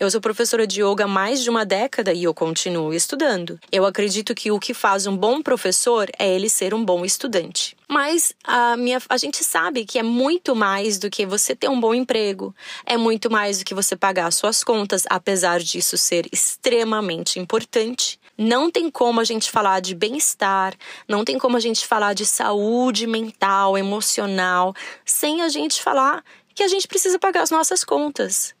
Eu 0.03 0.11
sou 0.11 0.19
professora 0.19 0.67
de 0.67 0.83
yoga 0.83 1.05
há 1.05 1.07
mais 1.07 1.41
de 1.41 1.49
uma 1.49 1.65
década 1.65 2.11
e 2.11 2.25
eu 2.25 2.33
continuo 2.33 2.93
estudando. 2.93 3.57
Eu 3.71 3.85
acredito 3.85 4.35
que 4.35 4.51
o 4.51 4.59
que 4.59 4.73
faz 4.73 5.07
um 5.07 5.15
bom 5.15 5.41
professor 5.41 6.09
é 6.19 6.29
ele 6.29 6.49
ser 6.49 6.73
um 6.73 6.83
bom 6.83 7.05
estudante. 7.05 7.77
Mas 7.87 8.33
a, 8.43 8.75
minha, 8.75 9.01
a 9.07 9.15
gente 9.15 9.45
sabe 9.45 9.85
que 9.85 9.97
é 9.97 10.03
muito 10.03 10.57
mais 10.57 10.99
do 10.99 11.09
que 11.09 11.25
você 11.25 11.55
ter 11.55 11.69
um 11.69 11.79
bom 11.79 11.93
emprego, 11.93 12.53
é 12.85 12.97
muito 12.97 13.31
mais 13.31 13.59
do 13.59 13.63
que 13.63 13.73
você 13.73 13.95
pagar 13.95 14.29
suas 14.33 14.61
contas, 14.61 15.05
apesar 15.09 15.61
disso 15.61 15.97
ser 15.97 16.27
extremamente 16.33 17.39
importante. 17.39 18.19
Não 18.37 18.69
tem 18.69 18.91
como 18.91 19.21
a 19.21 19.23
gente 19.23 19.49
falar 19.49 19.79
de 19.79 19.95
bem-estar, 19.95 20.73
não 21.07 21.23
tem 21.23 21.39
como 21.39 21.55
a 21.55 21.61
gente 21.61 21.87
falar 21.87 22.11
de 22.11 22.25
saúde 22.25 23.07
mental, 23.07 23.77
emocional, 23.77 24.75
sem 25.05 25.41
a 25.41 25.47
gente 25.47 25.81
falar 25.81 26.21
que 26.53 26.61
a 26.61 26.67
gente 26.67 26.89
precisa 26.89 27.17
pagar 27.17 27.43
as 27.43 27.51
nossas 27.51 27.85
contas. 27.85 28.53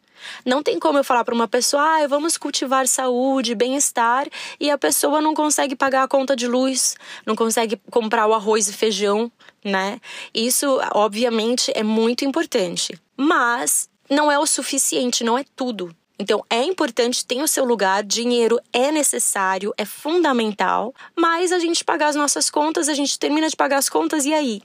Não 0.45 0.61
tem 0.63 0.79
como 0.79 0.97
eu 0.97 1.03
falar 1.03 1.23
para 1.23 1.33
uma 1.33 1.47
pessoa, 1.47 1.83
ah, 1.83 2.07
vamos 2.07 2.37
cultivar 2.37 2.87
saúde, 2.87 3.55
bem-estar, 3.55 4.27
e 4.59 4.69
a 4.69 4.77
pessoa 4.77 5.21
não 5.21 5.33
consegue 5.33 5.75
pagar 5.75 6.03
a 6.03 6.07
conta 6.07 6.35
de 6.35 6.47
luz, 6.47 6.95
não 7.25 7.35
consegue 7.35 7.79
comprar 7.89 8.27
o 8.27 8.33
arroz 8.33 8.67
e 8.67 8.73
feijão, 8.73 9.31
né? 9.63 9.99
Isso, 10.33 10.79
obviamente, 10.93 11.71
é 11.75 11.83
muito 11.83 12.25
importante. 12.25 12.99
Mas 13.15 13.89
não 14.09 14.31
é 14.31 14.37
o 14.37 14.45
suficiente, 14.45 15.23
não 15.23 15.37
é 15.37 15.45
tudo. 15.55 15.95
Então 16.17 16.43
é 16.49 16.63
importante, 16.63 17.25
tem 17.25 17.41
o 17.41 17.47
seu 17.47 17.65
lugar, 17.65 18.03
dinheiro 18.03 18.59
é 18.71 18.91
necessário, 18.91 19.73
é 19.77 19.83
fundamental, 19.83 20.93
mas 21.15 21.51
a 21.51 21.59
gente 21.59 21.83
pagar 21.83 22.07
as 22.07 22.15
nossas 22.15 22.49
contas, 22.49 22.87
a 22.87 22.93
gente 22.93 23.17
termina 23.17 23.49
de 23.49 23.55
pagar 23.55 23.77
as 23.77 23.89
contas 23.89 24.25
e 24.25 24.33
aí? 24.33 24.61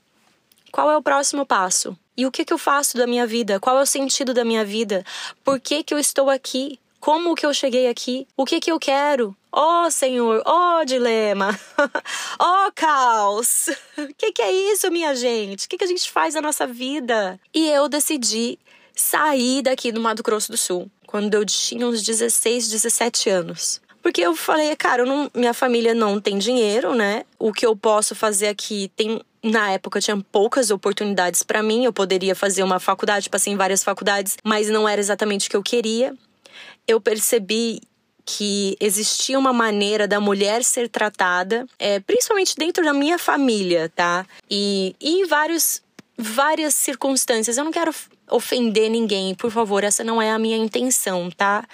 Qual 0.71 0.91
é 0.91 0.97
o 0.97 1.03
próximo 1.03 1.47
passo? 1.47 1.97
E 2.19 2.27
o 2.27 2.33
que, 2.33 2.45
que 2.45 2.53
eu 2.53 2.59
faço 2.59 2.97
da 2.97 3.07
minha 3.07 3.25
vida? 3.25 3.61
Qual 3.61 3.79
é 3.79 3.83
o 3.83 3.87
sentido 3.87 4.35
da 4.35 4.45
minha 4.45 4.65
vida? 4.65 5.05
Por 5.45 5.61
que, 5.61 5.85
que 5.85 5.95
eu 5.95 6.01
estou 6.01 6.29
aqui? 6.29 6.81
Como 6.99 7.37
que 7.37 7.47
eu 7.47 7.55
cheguei 7.55 7.87
aqui? 7.87 8.27
O 8.37 8.45
que 8.45 8.59
que 8.59 8.73
eu 8.73 8.81
quero? 8.81 9.37
Oh, 9.53 9.89
Senhor, 9.89 10.43
oh, 10.45 10.85
dilema, 10.85 11.57
oh, 12.41 12.73
caos. 12.75 13.69
O 13.97 14.13
que, 14.19 14.33
que 14.33 14.43
é 14.43 14.51
isso, 14.73 14.91
minha 14.91 15.15
gente? 15.15 15.67
O 15.67 15.69
que, 15.69 15.79
que 15.79 15.85
a 15.85 15.87
gente 15.87 16.11
faz 16.11 16.35
na 16.35 16.41
nossa 16.41 16.67
vida? 16.67 17.39
E 17.55 17.69
eu 17.69 17.89
decidi 17.89 18.59
sair 18.97 19.63
daqui 19.63 19.93
do 19.93 20.01
Mato 20.01 20.25
Grosso 20.25 20.51
do 20.51 20.59
Sul, 20.59 20.91
quando 21.07 21.33
eu 21.35 21.47
tinha 21.47 21.87
uns 21.87 22.03
16, 22.03 22.69
17 22.69 23.31
anos. 23.31 23.81
Porque 24.03 24.23
eu 24.23 24.35
falei, 24.35 24.75
cara, 24.75 25.05
não, 25.05 25.31
minha 25.33 25.55
família 25.55 25.95
não 25.95 26.21
tem 26.21 26.37
dinheiro, 26.37 26.95
né? 26.95 27.25
O 27.39 27.53
que 27.53 27.65
eu 27.65 27.77
posso 27.77 28.17
fazer 28.17 28.49
aqui 28.49 28.91
tem 28.97 29.21
na 29.43 29.71
época 29.71 30.01
tinha 30.01 30.17
poucas 30.33 30.71
oportunidades 30.71 31.43
para 31.43 31.63
mim, 31.63 31.85
eu 31.85 31.93
poderia 31.93 32.35
fazer 32.35 32.63
uma 32.63 32.81
faculdade, 32.81 33.31
passei 33.31 33.53
em 33.53 33.57
várias 33.57 33.85
faculdades, 33.85 34.37
mas 34.45 34.69
não 34.69 34.89
era 34.89 35.01
exatamente 35.01 35.49
o 35.49 35.51
que 35.51 35.57
eu 35.57 35.63
queria. 35.63 36.15
Eu 36.87 37.01
percebi 37.01 37.81
que 38.25 38.77
existia 38.79 39.39
uma 39.39 39.55
maneira 39.55 40.07
da 40.07 40.21
mulher 40.21 40.63
ser 40.63 40.89
tratada, 40.89 41.67
é, 41.79 41.99
principalmente 42.01 42.55
dentro 42.57 42.85
da 42.85 42.93
minha 42.93 43.19
família, 43.19 43.91
tá? 43.95 44.27
E, 44.51 44.95
e 45.01 45.23
em 45.23 45.27
vários, 45.27 45.83
várias 46.17 46.75
circunstâncias. 46.75 47.57
Eu 47.57 47.65
não 47.65 47.73
quero 47.73 47.95
ofender 48.31 48.91
ninguém, 48.91 49.35
por 49.35 49.51
favor, 49.51 49.83
essa 49.83 50.05
não 50.05 50.21
é 50.21 50.31
a 50.31 50.39
minha 50.39 50.59
intenção, 50.59 51.31
tá? 51.31 51.65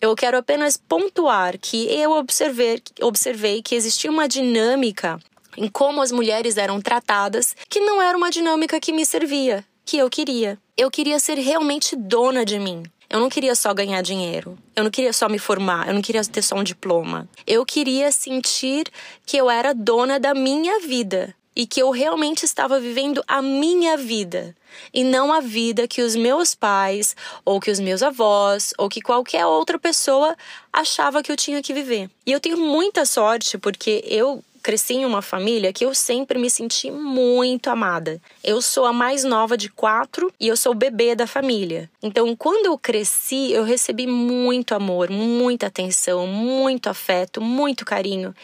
Eu 0.00 0.14
quero 0.16 0.38
apenas 0.38 0.78
pontuar 0.78 1.58
que 1.58 1.86
eu 1.92 2.12
observei, 2.12 2.82
observei 3.02 3.62
que 3.62 3.74
existia 3.74 4.10
uma 4.10 4.26
dinâmica 4.26 5.20
em 5.56 5.68
como 5.68 6.02
as 6.02 6.12
mulheres 6.12 6.56
eram 6.56 6.80
tratadas, 6.80 7.54
que 7.68 7.80
não 7.80 8.00
era 8.00 8.16
uma 8.16 8.30
dinâmica 8.30 8.80
que 8.80 8.92
me 8.92 9.04
servia, 9.04 9.64
que 9.84 9.98
eu 9.98 10.08
queria. 10.08 10.58
Eu 10.76 10.90
queria 10.90 11.18
ser 11.18 11.38
realmente 11.38 11.94
dona 11.96 12.44
de 12.44 12.58
mim. 12.58 12.82
Eu 13.08 13.20
não 13.20 13.28
queria 13.28 13.54
só 13.54 13.74
ganhar 13.74 14.00
dinheiro. 14.00 14.58
Eu 14.74 14.84
não 14.84 14.90
queria 14.90 15.12
só 15.12 15.28
me 15.28 15.38
formar. 15.38 15.86
Eu 15.86 15.92
não 15.92 16.00
queria 16.00 16.24
ter 16.24 16.40
só 16.40 16.56
um 16.56 16.64
diploma. 16.64 17.28
Eu 17.46 17.62
queria 17.66 18.10
sentir 18.10 18.86
que 19.26 19.36
eu 19.36 19.50
era 19.50 19.74
dona 19.74 20.18
da 20.18 20.32
minha 20.32 20.80
vida 20.80 21.34
e 21.54 21.66
que 21.66 21.82
eu 21.82 21.90
realmente 21.90 22.44
estava 22.44 22.80
vivendo 22.80 23.22
a 23.28 23.42
minha 23.42 23.98
vida 23.98 24.56
e 24.94 25.04
não 25.04 25.30
a 25.30 25.40
vida 25.40 25.86
que 25.86 26.00
os 26.00 26.16
meus 26.16 26.54
pais 26.54 27.14
ou 27.44 27.60
que 27.60 27.70
os 27.70 27.78
meus 27.78 28.02
avós 28.02 28.72
ou 28.78 28.88
que 28.88 29.02
qualquer 29.02 29.44
outra 29.44 29.78
pessoa 29.78 30.34
achava 30.72 31.22
que 31.22 31.30
eu 31.30 31.36
tinha 31.36 31.62
que 31.62 31.74
viver. 31.74 32.08
E 32.26 32.32
eu 32.32 32.40
tenho 32.40 32.56
muita 32.56 33.04
sorte 33.04 33.58
porque 33.58 34.02
eu 34.06 34.42
cresci 34.62 34.94
em 34.94 35.04
uma 35.04 35.20
família 35.20 35.72
que 35.72 35.84
eu 35.84 35.94
sempre 35.94 36.38
me 36.38 36.48
senti 36.48 36.90
muito 36.90 37.68
amada. 37.68 38.20
Eu 38.42 38.62
sou 38.62 38.86
a 38.86 38.92
mais 38.92 39.24
nova 39.24 39.56
de 39.56 39.68
quatro 39.68 40.32
e 40.38 40.48
eu 40.48 40.56
sou 40.56 40.72
o 40.72 40.76
bebê 40.76 41.14
da 41.14 41.26
família. 41.26 41.90
Então, 42.02 42.34
quando 42.36 42.66
eu 42.66 42.78
cresci, 42.78 43.52
eu 43.52 43.64
recebi 43.64 44.06
muito 44.06 44.74
amor, 44.74 45.10
muita 45.10 45.66
atenção, 45.66 46.26
muito 46.26 46.88
afeto, 46.88 47.40
muito 47.40 47.84
carinho. 47.84 48.34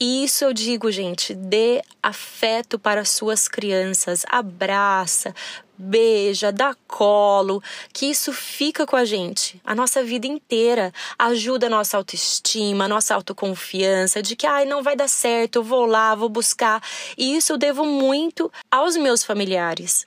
E 0.00 0.24
isso 0.24 0.44
eu 0.44 0.52
digo, 0.52 0.90
gente, 0.90 1.34
dê 1.34 1.82
afeto 2.02 2.78
para 2.78 3.04
suas 3.04 3.48
crianças, 3.48 4.24
abraça, 4.28 5.34
beija, 5.78 6.50
dá 6.50 6.74
colo, 6.86 7.62
que 7.92 8.06
isso 8.06 8.32
fica 8.32 8.84
com 8.84 8.96
a 8.96 9.04
gente 9.04 9.60
a 9.64 9.74
nossa 9.74 10.02
vida 10.02 10.26
inteira, 10.26 10.92
ajuda 11.18 11.66
a 11.66 11.70
nossa 11.70 11.96
autoestima, 11.96 12.86
a 12.86 12.88
nossa 12.88 13.14
autoconfiança, 13.14 14.22
de 14.22 14.34
que 14.34 14.46
ai, 14.46 14.64
não 14.64 14.82
vai 14.82 14.96
dar 14.96 15.08
certo, 15.08 15.56
eu 15.56 15.62
vou 15.62 15.86
lá, 15.86 16.14
vou 16.14 16.28
buscar. 16.28 16.82
E 17.16 17.36
isso 17.36 17.52
eu 17.52 17.58
devo 17.58 17.84
muito 17.84 18.50
aos 18.70 18.96
meus 18.96 19.22
familiares 19.22 20.06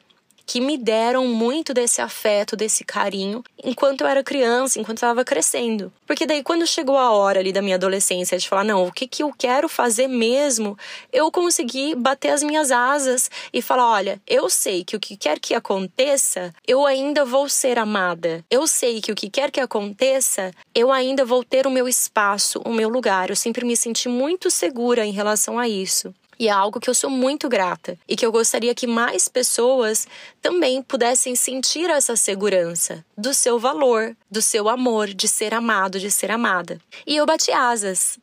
que 0.51 0.59
me 0.59 0.77
deram 0.77 1.25
muito 1.27 1.73
desse 1.73 2.01
afeto, 2.01 2.57
desse 2.57 2.83
carinho, 2.83 3.41
enquanto 3.63 4.01
eu 4.01 4.07
era 4.07 4.21
criança, 4.21 4.81
enquanto 4.81 4.97
eu 4.97 5.07
estava 5.07 5.23
crescendo. 5.23 5.93
Porque 6.05 6.25
daí, 6.25 6.43
quando 6.43 6.67
chegou 6.67 6.97
a 6.97 7.09
hora 7.09 7.39
ali 7.39 7.53
da 7.53 7.61
minha 7.61 7.77
adolescência 7.77 8.37
de 8.37 8.49
falar, 8.49 8.65
não, 8.65 8.85
o 8.85 8.91
que, 8.91 9.07
que 9.07 9.23
eu 9.23 9.31
quero 9.31 9.69
fazer 9.69 10.07
mesmo, 10.07 10.77
eu 11.09 11.31
consegui 11.31 11.95
bater 11.95 12.31
as 12.31 12.43
minhas 12.43 12.69
asas 12.69 13.31
e 13.53 13.61
falar: 13.61 13.89
olha, 13.89 14.21
eu 14.27 14.49
sei 14.49 14.83
que 14.83 14.93
o 14.93 14.99
que 14.99 15.15
quer 15.15 15.39
que 15.39 15.53
aconteça, 15.53 16.53
eu 16.67 16.85
ainda 16.85 17.23
vou 17.23 17.47
ser 17.47 17.79
amada. 17.79 18.43
Eu 18.51 18.67
sei 18.67 18.99
que 18.99 19.13
o 19.13 19.15
que 19.15 19.29
quer 19.29 19.51
que 19.51 19.61
aconteça, 19.61 20.51
eu 20.75 20.91
ainda 20.91 21.23
vou 21.23 21.45
ter 21.45 21.65
o 21.65 21.71
meu 21.71 21.87
espaço, 21.87 22.61
o 22.65 22.73
meu 22.73 22.89
lugar. 22.89 23.29
Eu 23.29 23.37
sempre 23.37 23.63
me 23.63 23.77
senti 23.77 24.09
muito 24.09 24.51
segura 24.51 25.05
em 25.05 25.13
relação 25.13 25.57
a 25.57 25.69
isso. 25.69 26.13
E 26.41 26.47
é 26.47 26.51
algo 26.51 26.79
que 26.79 26.89
eu 26.89 26.95
sou 26.95 27.07
muito 27.07 27.47
grata 27.47 27.99
e 28.07 28.15
que 28.15 28.25
eu 28.25 28.31
gostaria 28.31 28.73
que 28.73 28.87
mais 28.87 29.27
pessoas 29.27 30.07
também 30.41 30.81
pudessem 30.81 31.35
sentir 31.35 31.87
essa 31.87 32.15
segurança 32.15 33.05
do 33.15 33.31
seu 33.31 33.59
valor, 33.59 34.17
do 34.27 34.41
seu 34.41 34.67
amor, 34.67 35.09
de 35.09 35.27
ser 35.27 35.53
amado, 35.53 35.99
de 35.99 36.09
ser 36.09 36.31
amada. 36.31 36.81
E 37.05 37.15
eu 37.15 37.27
bati 37.27 37.51
asas. 37.51 38.17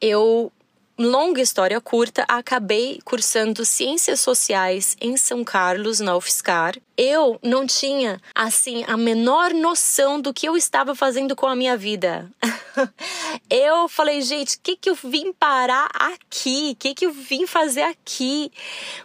Eu 0.00 0.50
longa 0.98 1.40
história 1.40 1.80
curta, 1.80 2.24
acabei 2.28 3.00
cursando 3.04 3.64
Ciências 3.64 4.20
Sociais 4.20 4.96
em 5.00 5.16
São 5.16 5.42
Carlos, 5.44 6.00
na 6.00 6.16
UFSCar. 6.16 6.76
Eu 6.96 7.38
não 7.42 7.66
tinha, 7.66 8.20
assim, 8.34 8.84
a 8.86 8.96
menor 8.96 9.52
noção 9.52 10.20
do 10.20 10.32
que 10.32 10.46
eu 10.46 10.56
estava 10.56 10.94
fazendo 10.94 11.34
com 11.34 11.46
a 11.46 11.56
minha 11.56 11.76
vida. 11.76 12.30
eu 13.50 13.88
falei, 13.88 14.22
gente, 14.22 14.56
o 14.56 14.60
que, 14.62 14.76
que 14.76 14.90
eu 14.90 14.94
vim 14.94 15.32
parar 15.32 15.88
aqui? 15.94 16.72
O 16.72 16.76
que, 16.76 16.94
que 16.94 17.06
eu 17.06 17.12
vim 17.12 17.46
fazer 17.46 17.82
aqui? 17.82 18.52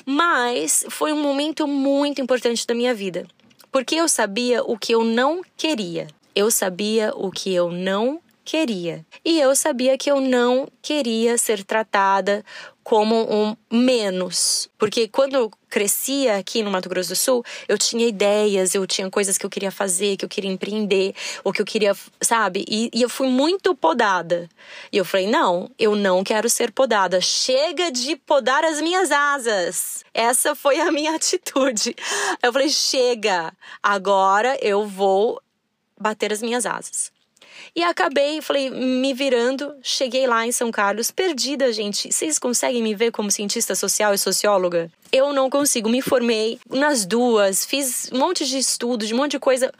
Mas 0.05 0.86
foi 0.89 1.12
um 1.12 1.22
momento 1.22 1.67
muito 1.67 2.22
importante 2.22 2.65
da 2.67 2.75
minha 2.75 2.93
vida. 2.93 3.25
Porque 3.72 3.96
eu 3.96 4.08
sabia 4.08 4.63
o 4.63 4.77
que 4.77 4.93
eu 4.93 5.03
não 5.03 5.41
queria. 5.58 6.08
Eu 6.36 6.50
sabia 6.50 7.12
o 7.15 7.31
que 7.31 7.53
eu 7.53 7.72
não 7.72 8.22
queria. 8.50 9.06
E 9.24 9.39
eu 9.39 9.56
sabia 9.56 9.96
que 9.96 10.10
eu 10.10 10.20
não 10.20 10.68
queria 10.82 11.38
ser 11.38 11.63
tratada 11.63 12.44
como 12.84 13.15
um 13.32 13.56
menos. 13.72 14.68
Porque 14.75 15.08
quando 15.08 15.36
eu 15.36 15.51
crescia 15.70 16.38
aqui 16.38 16.63
no 16.63 16.72
Mato 16.72 16.89
Grosso 16.89 17.10
do 17.10 17.15
Sul, 17.15 17.46
eu 17.68 17.77
tinha 17.77 18.08
ideias, 18.08 18.74
eu 18.74 18.88
tinha 18.88 19.08
coisas 19.08 19.38
que 19.38 19.46
eu 19.46 19.51
queria 19.51 19.70
fazer, 19.70 20.18
que 20.18 20.25
eu 20.25 20.29
queria 20.29 20.50
empreender, 20.50 21.13
ou 21.44 21.53
que 21.53 21.62
eu 21.62 21.65
queria, 21.65 21.96
sabe? 22.20 22.65
E, 22.68 22.89
e 22.91 23.03
eu 23.03 23.10
fui 23.10 23.27
muito 23.27 23.75
podada. 23.75 24.50
E 24.91 24.98
eu 24.98 25.06
falei: 25.06 25.27
não, 25.27 25.70
eu 25.77 25.96
não 25.96 26.24
quero 26.24 26.50
ser 26.50 26.72
podada. 26.72 27.22
Chega 27.22 27.91
de 27.91 28.15
podar 28.15 28.63
as 28.63 28.82
minhas 28.82 29.12
asas. 29.12 30.03
Essa 30.12 30.56
foi 30.56 30.79
a 30.79 30.91
minha 30.91 31.13
atitude. 31.15 31.96
Eu 32.41 32.51
falei: 32.51 32.70
chega, 32.70 33.53
agora 33.84 34.58
eu 34.60 34.88
vou 34.88 35.39
bater 35.96 36.34
as 36.34 36.41
minhas 36.41 36.65
asas. 36.65 37.19
E 37.75 37.84
acabei, 37.84 38.42
falei, 38.42 38.70
me 38.70 39.13
virando, 39.13 39.74
cheguei 39.82 40.28
lá 40.28 40.46
em 40.46 40.51
São 40.51 40.72
Carlos, 40.72 41.12
perdida, 41.12 41.72
gente. 41.72 42.12
Vocês 42.12 42.39
conseguem 42.39 42.82
me 42.82 42.96
ver 42.96 43.12
como 43.12 43.32
cientista 43.32 43.75
social 43.75 44.13
e 44.13 44.18
socióloga? 44.18 44.92
Eu 45.12 45.34
não 45.34 45.50
consigo, 45.50 45.89
me 45.89 46.01
formei 46.01 46.60
nas 46.70 47.06
duas, 47.06 47.66
fiz 47.66 48.10
um 48.12 48.20
monte 48.20 48.46
de 48.46 48.58
estudos, 48.58 49.12
um 49.12 49.18
monte 49.18 49.32
de 49.32 49.39
coisa 49.39 49.72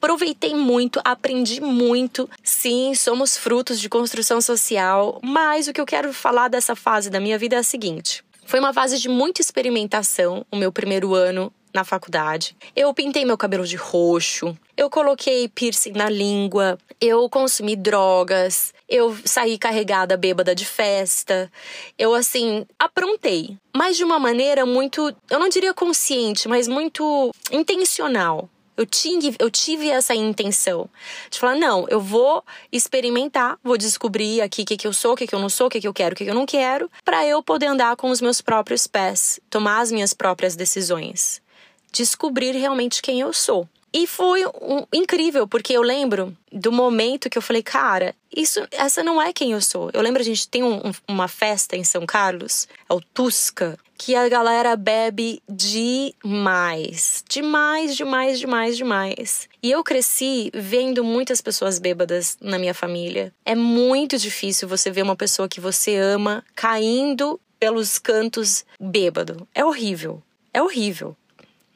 aproveitei 0.00 0.54
muito, 0.54 0.98
aprendi 1.04 1.60
muito. 1.60 2.28
Sim, 2.42 2.94
somos 2.94 3.36
frutos 3.36 3.78
de 3.78 3.88
construção 3.88 4.40
social, 4.40 5.20
mas 5.22 5.68
o 5.68 5.72
que 5.72 5.80
eu 5.80 5.86
quero 5.86 6.12
falar 6.12 6.48
dessa 6.48 6.74
fase 6.74 7.10
da 7.10 7.20
minha 7.20 7.38
vida 7.38 7.56
é 7.56 7.58
a 7.58 7.62
seguinte: 7.62 8.24
foi 8.46 8.58
uma 8.58 8.72
fase 8.72 8.98
de 8.98 9.08
muita 9.08 9.42
experimentação, 9.42 10.44
o 10.50 10.56
meu 10.56 10.72
primeiro 10.72 11.14
ano 11.14 11.52
na 11.72 11.84
faculdade. 11.84 12.56
Eu 12.74 12.92
pintei 12.92 13.24
meu 13.24 13.36
cabelo 13.36 13.66
de 13.66 13.76
roxo, 13.76 14.56
eu 14.76 14.88
coloquei 14.88 15.48
piercing 15.48 15.92
na 15.92 16.08
língua, 16.08 16.78
eu 17.00 17.28
consumi 17.28 17.76
drogas, 17.76 18.72
eu 18.88 19.16
saí 19.24 19.58
carregada 19.58 20.16
bêbada 20.16 20.54
de 20.54 20.64
festa. 20.64 21.50
Eu 21.98 22.14
assim, 22.14 22.66
aprontei, 22.78 23.56
mas 23.74 23.96
de 23.96 24.04
uma 24.04 24.18
maneira 24.18 24.64
muito, 24.64 25.14
eu 25.30 25.38
não 25.38 25.48
diria 25.48 25.74
consciente, 25.74 26.48
mas 26.48 26.66
muito 26.66 27.30
intencional. 27.52 28.48
Eu, 28.76 28.86
tinha, 28.86 29.34
eu 29.38 29.50
tive 29.50 29.90
essa 29.90 30.14
intenção 30.14 30.88
de 31.30 31.38
falar: 31.38 31.54
não, 31.56 31.86
eu 31.90 32.00
vou 32.00 32.42
experimentar, 32.72 33.58
vou 33.62 33.76
descobrir 33.76 34.40
aqui 34.40 34.62
o 34.62 34.64
que, 34.64 34.78
que 34.78 34.86
eu 34.86 34.92
sou, 34.94 35.12
o 35.12 35.16
que, 35.16 35.26
que 35.26 35.34
eu 35.34 35.38
não 35.38 35.50
sou, 35.50 35.66
o 35.66 35.70
que, 35.70 35.82
que 35.82 35.86
eu 35.86 35.92
quero, 35.92 36.14
o 36.14 36.16
que, 36.16 36.24
que 36.24 36.30
eu 36.30 36.34
não 36.34 36.46
quero, 36.46 36.90
para 37.04 37.26
eu 37.26 37.42
poder 37.42 37.66
andar 37.66 37.94
com 37.96 38.08
os 38.08 38.22
meus 38.22 38.40
próprios 38.40 38.86
pés, 38.86 39.38
tomar 39.50 39.80
as 39.80 39.92
minhas 39.92 40.14
próprias 40.14 40.56
decisões 40.56 41.42
descobrir 41.92 42.52
realmente 42.52 43.02
quem 43.02 43.20
eu 43.20 43.32
sou. 43.32 43.68
E 43.92 44.06
foi 44.06 44.46
um, 44.46 44.86
incrível, 44.92 45.48
porque 45.48 45.72
eu 45.72 45.82
lembro 45.82 46.36
do 46.52 46.70
momento 46.70 47.28
que 47.28 47.36
eu 47.36 47.42
falei, 47.42 47.62
cara, 47.62 48.14
isso, 48.34 48.60
essa 48.70 49.02
não 49.02 49.20
é 49.20 49.32
quem 49.32 49.50
eu 49.50 49.60
sou. 49.60 49.90
Eu 49.92 50.00
lembro 50.00 50.20
a 50.20 50.24
gente 50.24 50.48
tem 50.48 50.62
um, 50.62 50.76
um, 50.76 50.92
uma 51.08 51.26
festa 51.26 51.76
em 51.76 51.82
São 51.82 52.06
Carlos, 52.06 52.68
é 52.88 52.94
o 52.94 53.00
Tusca, 53.00 53.76
que 53.98 54.14
a 54.14 54.28
galera 54.28 54.76
bebe 54.76 55.42
demais. 55.48 57.24
Demais, 57.28 57.96
demais, 57.96 58.38
demais, 58.38 58.76
demais. 58.76 59.48
E 59.60 59.70
eu 59.72 59.82
cresci 59.82 60.52
vendo 60.54 61.02
muitas 61.02 61.40
pessoas 61.40 61.80
bêbadas 61.80 62.38
na 62.40 62.58
minha 62.60 62.72
família. 62.72 63.34
É 63.44 63.56
muito 63.56 64.16
difícil 64.16 64.68
você 64.68 64.90
ver 64.90 65.02
uma 65.02 65.16
pessoa 65.16 65.48
que 65.48 65.60
você 65.60 65.96
ama 65.96 66.44
caindo 66.54 67.40
pelos 67.58 67.98
cantos 67.98 68.64
bêbado. 68.80 69.46
É 69.52 69.64
horrível. 69.64 70.22
É 70.54 70.62
horrível 70.62 71.16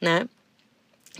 né? 0.01 0.27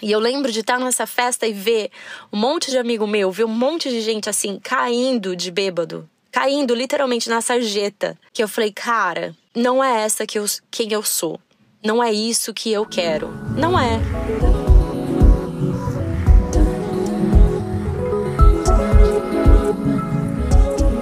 E 0.02 0.12
eu 0.12 0.20
lembro 0.20 0.52
de 0.52 0.60
estar 0.60 0.80
nessa 0.80 1.08
festa 1.08 1.48
e 1.48 1.54
ver 1.54 1.90
um 2.32 2.38
monte 2.38 2.70
de 2.70 2.78
amigo 2.78 3.08
meu, 3.08 3.32
ver 3.32 3.46
um 3.46 3.50
monte 3.50 3.90
de 3.90 4.02
gente 4.02 4.30
assim, 4.30 4.60
caindo 4.62 5.36
de 5.36 5.50
bêbado, 5.50 6.10
caindo 6.32 6.76
literalmente 6.76 7.30
na 7.30 7.40
sarjeta. 7.40 8.18
Que 8.34 8.44
eu 8.44 8.48
falei, 8.48 8.72
cara, 8.72 9.34
não 9.56 9.84
é 9.84 10.02
essa 10.02 10.26
que 10.28 10.38
eu, 10.38 10.46
quem 10.70 10.92
eu 10.92 11.02
sou. 11.02 11.40
Não 11.84 12.04
é 12.04 12.12
isso 12.12 12.54
que 12.54 12.72
eu 12.72 12.86
quero. 12.86 13.30
Não 13.58 13.80
é. 13.80 14.02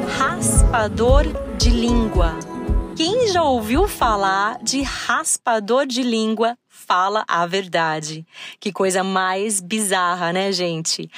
Raspador 0.07 1.25
de 1.57 1.69
língua. 1.69 2.52
Quem 2.95 3.27
já 3.27 3.41
ouviu 3.43 3.87
falar 3.87 4.61
de 4.61 4.83
raspador 4.83 5.87
de 5.87 6.03
língua 6.03 6.55
fala 6.69 7.25
a 7.27 7.43
verdade. 7.47 8.25
Que 8.59 8.71
coisa 8.71 9.03
mais 9.03 9.59
bizarra, 9.59 10.31
né, 10.31 10.51
gente? 10.51 11.09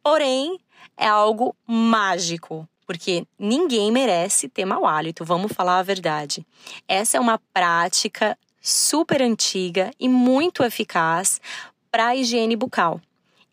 Porém, 0.00 0.60
é 0.96 1.08
algo 1.08 1.56
mágico, 1.66 2.68
porque 2.86 3.26
ninguém 3.36 3.90
merece 3.90 4.48
ter 4.48 4.64
mau 4.64 4.86
hálito, 4.86 5.24
vamos 5.24 5.52
falar 5.52 5.78
a 5.78 5.82
verdade. 5.82 6.46
Essa 6.86 7.16
é 7.16 7.20
uma 7.20 7.40
prática 7.52 8.38
super 8.60 9.20
antiga 9.20 9.90
e 9.98 10.08
muito 10.08 10.62
eficaz 10.62 11.40
para 11.90 12.08
a 12.08 12.16
higiene 12.16 12.54
bucal. 12.54 13.00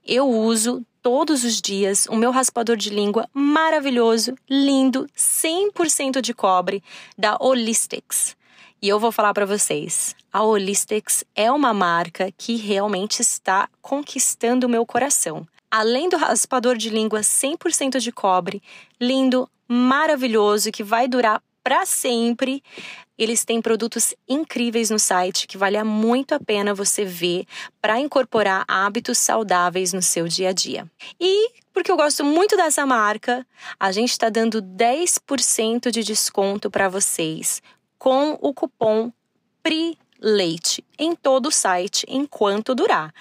Eu 0.06 0.30
uso 0.30 0.86
todos 1.02 1.44
os 1.44 1.60
dias 1.60 2.08
o 2.08 2.16
meu 2.16 2.32
raspador 2.32 2.78
de 2.78 2.90
língua 2.90 3.28
maravilhoso, 3.34 4.36
lindo, 4.50 5.08
100% 5.16 6.22
de 6.22 6.34
cobre 6.34 6.84
da 7.18 7.38
Holistics. 7.40 8.36
E 8.82 8.90
eu 8.90 9.00
vou 9.00 9.12
falar 9.12 9.34
para 9.34 9.46
vocês, 9.46 10.16
a 10.34 10.42
Holistics 10.44 11.24
é 11.36 11.52
uma 11.52 11.74
marca 11.74 12.32
que 12.36 12.56
realmente 12.56 13.22
está 13.22 13.70
conquistando 13.82 14.66
o 14.66 14.70
meu 14.70 14.86
coração. 14.86 15.48
Além 15.70 16.10
do 16.10 16.18
raspador 16.18 16.76
de 16.76 16.90
língua 16.90 17.22
100% 17.22 18.00
de 18.00 18.12
cobre, 18.12 18.62
lindo, 19.00 19.50
maravilhoso, 19.68 20.72
que 20.72 20.84
vai 20.84 21.08
durar 21.08 21.42
para 21.64 21.86
sempre. 21.86 22.64
Eles 23.22 23.46
têm 23.46 23.62
produtos 23.62 24.16
incríveis 24.28 24.90
no 24.90 24.98
site 24.98 25.46
que 25.46 25.56
vale 25.56 25.82
muito 25.84 26.34
a 26.34 26.40
pena 26.40 26.74
você 26.74 27.06
ver 27.06 27.46
para 27.80 28.00
incorporar 28.00 28.66
hábitos 28.68 29.20
saudáveis 29.20 29.94
no 29.94 30.02
seu 30.02 30.28
dia 30.28 30.50
a 30.50 30.52
dia. 30.52 30.90
E 31.20 31.52
porque 31.72 31.92
eu 31.92 31.96
gosto 31.96 32.24
muito 32.26 32.58
dessa 32.58 32.84
marca, 32.84 33.46
a 33.80 33.92
gente 33.92 34.10
está 34.10 34.28
dando 34.28 34.60
10% 34.60 35.92
de 35.92 36.04
desconto 36.04 36.72
para 36.72 36.90
vocês 36.90 37.62
com 38.00 38.40
o 38.42 38.56
cupom 38.56 39.14
PRILEITE 39.62 40.84
em 40.98 41.16
todo 41.16 41.50
o 41.50 41.52
site 41.52 42.08
enquanto 42.10 42.74
durar. 42.74 43.14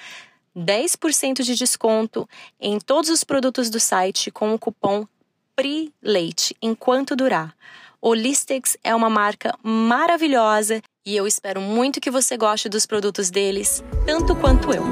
10% 0.56 1.42
de 1.42 1.54
desconto 1.54 2.26
em 2.58 2.80
todos 2.80 3.10
os 3.10 3.22
produtos 3.22 3.68
do 3.68 3.78
site 3.78 4.30
com 4.30 4.54
o 4.54 4.58
cupom 4.58 5.06
PRILEITE 5.54 6.56
enquanto 6.62 7.14
durar. 7.14 7.54
Holistics 8.02 8.78
é 8.82 8.94
uma 8.94 9.10
marca 9.10 9.54
maravilhosa 9.62 10.80
e 11.04 11.14
eu 11.14 11.26
espero 11.26 11.60
muito 11.60 12.00
que 12.00 12.10
você 12.10 12.34
goste 12.34 12.68
dos 12.68 12.86
produtos 12.86 13.30
deles, 13.30 13.84
tanto 14.06 14.34
quanto 14.34 14.72
eu. 14.72 14.82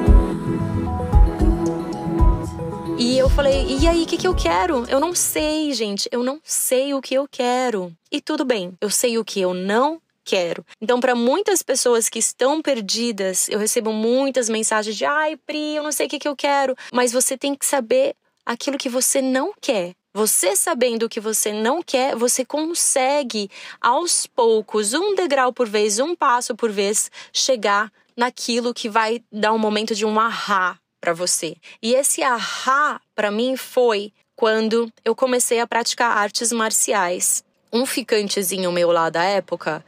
E 2.98 3.16
eu 3.16 3.30
falei, 3.30 3.64
e 3.80 3.86
aí, 3.86 4.02
o 4.02 4.06
que, 4.06 4.18
que 4.18 4.26
eu 4.26 4.34
quero? 4.34 4.84
Eu 4.88 5.00
não 5.00 5.14
sei, 5.14 5.72
gente. 5.72 6.08
Eu 6.12 6.22
não 6.22 6.40
sei 6.42 6.92
o 6.92 7.00
que 7.00 7.14
eu 7.14 7.28
quero. 7.30 7.96
E 8.10 8.20
tudo 8.20 8.44
bem, 8.44 8.74
eu 8.80 8.90
sei 8.90 9.16
o 9.16 9.24
que 9.24 9.40
eu 9.40 9.54
não 9.54 10.02
quero. 10.24 10.66
Então, 10.80 11.00
para 11.00 11.14
muitas 11.14 11.62
pessoas 11.62 12.08
que 12.08 12.18
estão 12.18 12.60
perdidas, 12.60 13.48
eu 13.48 13.58
recebo 13.58 13.92
muitas 13.92 14.48
mensagens 14.50 14.96
de: 14.96 15.04
ai, 15.04 15.36
Pri, 15.36 15.76
eu 15.76 15.82
não 15.82 15.92
sei 15.92 16.06
o 16.06 16.10
que, 16.10 16.18
que 16.18 16.28
eu 16.28 16.36
quero. 16.36 16.76
Mas 16.92 17.12
você 17.12 17.38
tem 17.38 17.54
que 17.54 17.64
saber 17.64 18.14
aquilo 18.44 18.76
que 18.76 18.88
você 18.88 19.22
não 19.22 19.52
quer. 19.60 19.94
Você 20.14 20.56
sabendo 20.56 21.04
o 21.04 21.08
que 21.08 21.20
você 21.20 21.52
não 21.52 21.82
quer, 21.82 22.16
você 22.16 22.44
consegue 22.44 23.50
aos 23.80 24.26
poucos, 24.26 24.94
um 24.94 25.14
degrau 25.14 25.52
por 25.52 25.68
vez, 25.68 25.98
um 25.98 26.16
passo 26.16 26.56
por 26.56 26.72
vez, 26.72 27.10
chegar 27.32 27.92
naquilo 28.16 28.74
que 28.74 28.88
vai 28.88 29.22
dar 29.30 29.52
um 29.52 29.58
momento 29.58 29.94
de 29.94 30.06
um 30.06 30.18
ahá 30.18 30.78
para 31.00 31.12
você. 31.12 31.56
E 31.82 31.94
esse 31.94 32.22
ahá 32.22 33.00
para 33.14 33.30
mim 33.30 33.56
foi 33.56 34.12
quando 34.34 34.90
eu 35.04 35.14
comecei 35.14 35.60
a 35.60 35.66
praticar 35.66 36.16
artes 36.16 36.52
marciais. 36.52 37.44
Um 37.72 37.84
ficantezinho 37.84 38.72
meu 38.72 38.90
lá 38.90 39.10
da 39.10 39.22
época, 39.22 39.84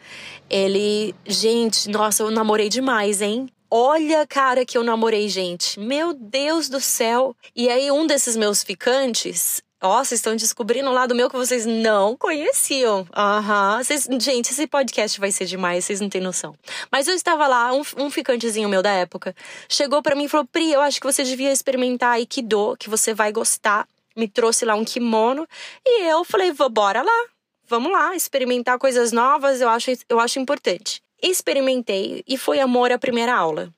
ele, 0.50 1.14
gente, 1.26 1.88
nossa, 1.88 2.22
eu 2.22 2.30
namorei 2.30 2.68
demais, 2.68 3.22
hein? 3.22 3.48
Olha, 3.70 4.26
cara, 4.26 4.66
que 4.66 4.76
eu 4.76 4.83
namorei, 4.83 5.28
gente. 5.28 5.80
Meu 5.80 6.12
Deus 6.12 6.68
do 6.68 6.80
céu. 6.80 7.35
E 7.54 7.68
aí, 7.68 7.90
um 7.90 8.06
desses 8.06 8.37
meus 8.37 8.62
ficantes, 8.62 9.62
Vocês 9.81 10.19
estão 10.19 10.37
descobrindo 10.37 10.90
um 10.90 10.93
lado 10.93 11.14
meu 11.14 11.31
que 11.31 11.37
vocês 11.37 11.64
não 11.64 12.14
conheciam. 12.14 13.07
Aham. 13.16 13.79
Uhum. 13.79 14.21
gente, 14.21 14.51
esse 14.51 14.66
podcast 14.66 15.19
vai 15.19 15.33
ser 15.33 15.47
demais, 15.47 15.87
vocês 15.87 16.01
não 16.03 16.09
têm 16.11 16.21
noção. 16.21 16.55
Mas 16.93 17.09
eu 17.09 17.14
estava 17.14 17.47
lá, 17.47 17.73
um, 17.73 17.83
um 17.97 18.11
ficantezinho 18.11 18.69
meu 18.69 18.83
da 18.83 18.90
época, 18.90 19.35
chegou 19.69 20.03
para 20.03 20.14
mim 20.14 20.25
e 20.25 20.29
falou: 20.29 20.47
Pri, 20.47 20.71
eu 20.71 20.83
acho 20.83 21.01
que 21.01 21.07
você 21.07 21.25
devia 21.25 21.51
experimentar 21.51 22.12
Aikido, 22.12 22.77
que 22.79 22.90
você 22.90 23.14
vai 23.14 23.33
gostar. 23.33 23.88
Me 24.14 24.29
trouxe 24.29 24.66
lá 24.66 24.75
um 24.75 24.85
kimono. 24.85 25.49
E 25.87 26.03
eu 26.11 26.25
falei: 26.25 26.53
bora 26.71 27.01
lá. 27.01 27.25
Vamos 27.66 27.93
lá, 27.93 28.16
experimentar 28.16 28.79
coisas 28.79 29.12
novas, 29.12 29.61
eu 29.61 29.69
acho, 29.69 29.93
eu 30.09 30.19
acho 30.19 30.40
importante. 30.40 31.01
Experimentei 31.23 32.25
e 32.27 32.37
foi 32.37 32.59
amor 32.59 32.90
à 32.90 32.99
primeira 32.99 33.33
aula. 33.33 33.73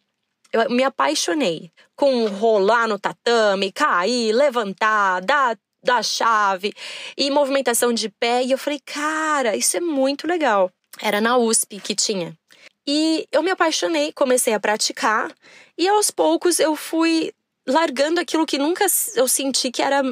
Eu 0.51 0.71
me 0.71 0.83
apaixonei 0.83 1.71
com 1.95 2.27
rolar 2.27 2.89
no 2.89 2.99
tatame, 2.99 3.71
cair, 3.71 4.33
levantar, 4.33 5.21
dar 5.21 5.59
da 5.83 6.03
chave 6.03 6.73
e 7.17 7.31
movimentação 7.31 7.93
de 7.93 8.09
pé. 8.09 8.45
E 8.45 8.53
eu 8.53 8.59
falei, 8.59 8.81
cara, 8.85 9.57
isso 9.57 9.77
é 9.77 9.81
muito 9.81 10.27
legal. 10.27 10.71
Era 11.01 11.21
na 11.21 11.37
USP 11.37 11.81
que 11.81 11.95
tinha. 11.95 12.37
E 12.87 13.27
eu 13.31 13.43
me 13.43 13.51
apaixonei, 13.51 14.13
comecei 14.13 14.53
a 14.55 14.61
praticar 14.61 15.33
e 15.79 15.89
aos 15.89 16.11
poucos 16.11 16.59
eu 16.59 16.75
fui 16.75 17.33
largando 17.67 18.21
aquilo 18.21 18.45
que 18.45 18.59
nunca 18.59 18.87
eu 19.15 19.29
senti 19.29 19.71
que 19.71 19.83
era 19.83 20.03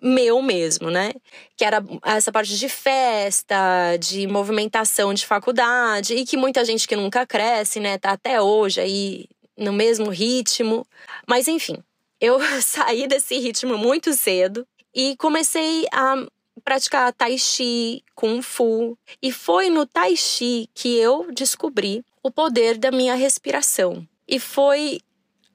meu 0.00 0.42
mesmo, 0.42 0.90
né? 0.90 1.12
Que 1.56 1.64
era 1.64 1.82
essa 2.02 2.32
parte 2.32 2.56
de 2.58 2.68
festa, 2.68 3.96
de 3.98 4.26
movimentação 4.26 5.14
de 5.14 5.26
faculdade 5.26 6.14
e 6.14 6.24
que 6.24 6.36
muita 6.36 6.64
gente 6.64 6.88
que 6.88 6.96
nunca 6.96 7.26
cresce, 7.26 7.80
né, 7.80 7.98
tá 7.98 8.12
até 8.12 8.40
hoje 8.40 8.80
aí 8.80 9.26
no 9.56 9.72
mesmo 9.72 10.10
ritmo. 10.10 10.86
Mas 11.26 11.46
enfim, 11.46 11.82
eu 12.20 12.38
saí 12.60 13.06
desse 13.06 13.38
ritmo 13.38 13.76
muito 13.76 14.12
cedo 14.14 14.66
e 14.94 15.16
comecei 15.16 15.86
a 15.92 16.26
praticar 16.64 17.12
tai 17.12 17.36
chi, 17.36 18.02
kung 18.14 18.40
fu, 18.40 18.96
e 19.22 19.32
foi 19.32 19.68
no 19.68 19.86
tai 19.86 20.16
chi 20.16 20.68
que 20.74 20.96
eu 20.96 21.26
descobri 21.32 22.04
o 22.22 22.30
poder 22.30 22.78
da 22.78 22.90
minha 22.90 23.14
respiração. 23.14 24.06
E 24.26 24.38
foi 24.38 25.00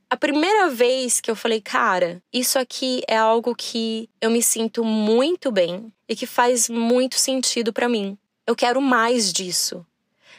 a 0.09 0.17
primeira 0.17 0.69
vez 0.69 1.21
que 1.21 1.29
eu 1.29 1.35
falei, 1.35 1.61
cara, 1.61 2.21
isso 2.33 2.57
aqui 2.57 3.01
é 3.07 3.17
algo 3.17 3.55
que 3.55 4.09
eu 4.19 4.29
me 4.29 4.41
sinto 4.41 4.83
muito 4.83 5.51
bem 5.51 5.91
e 6.07 6.15
que 6.15 6.25
faz 6.25 6.69
muito 6.69 7.15
sentido 7.15 7.71
para 7.71 7.89
mim. 7.89 8.17
Eu 8.45 8.55
quero 8.55 8.81
mais 8.81 9.31
disso. 9.31 9.85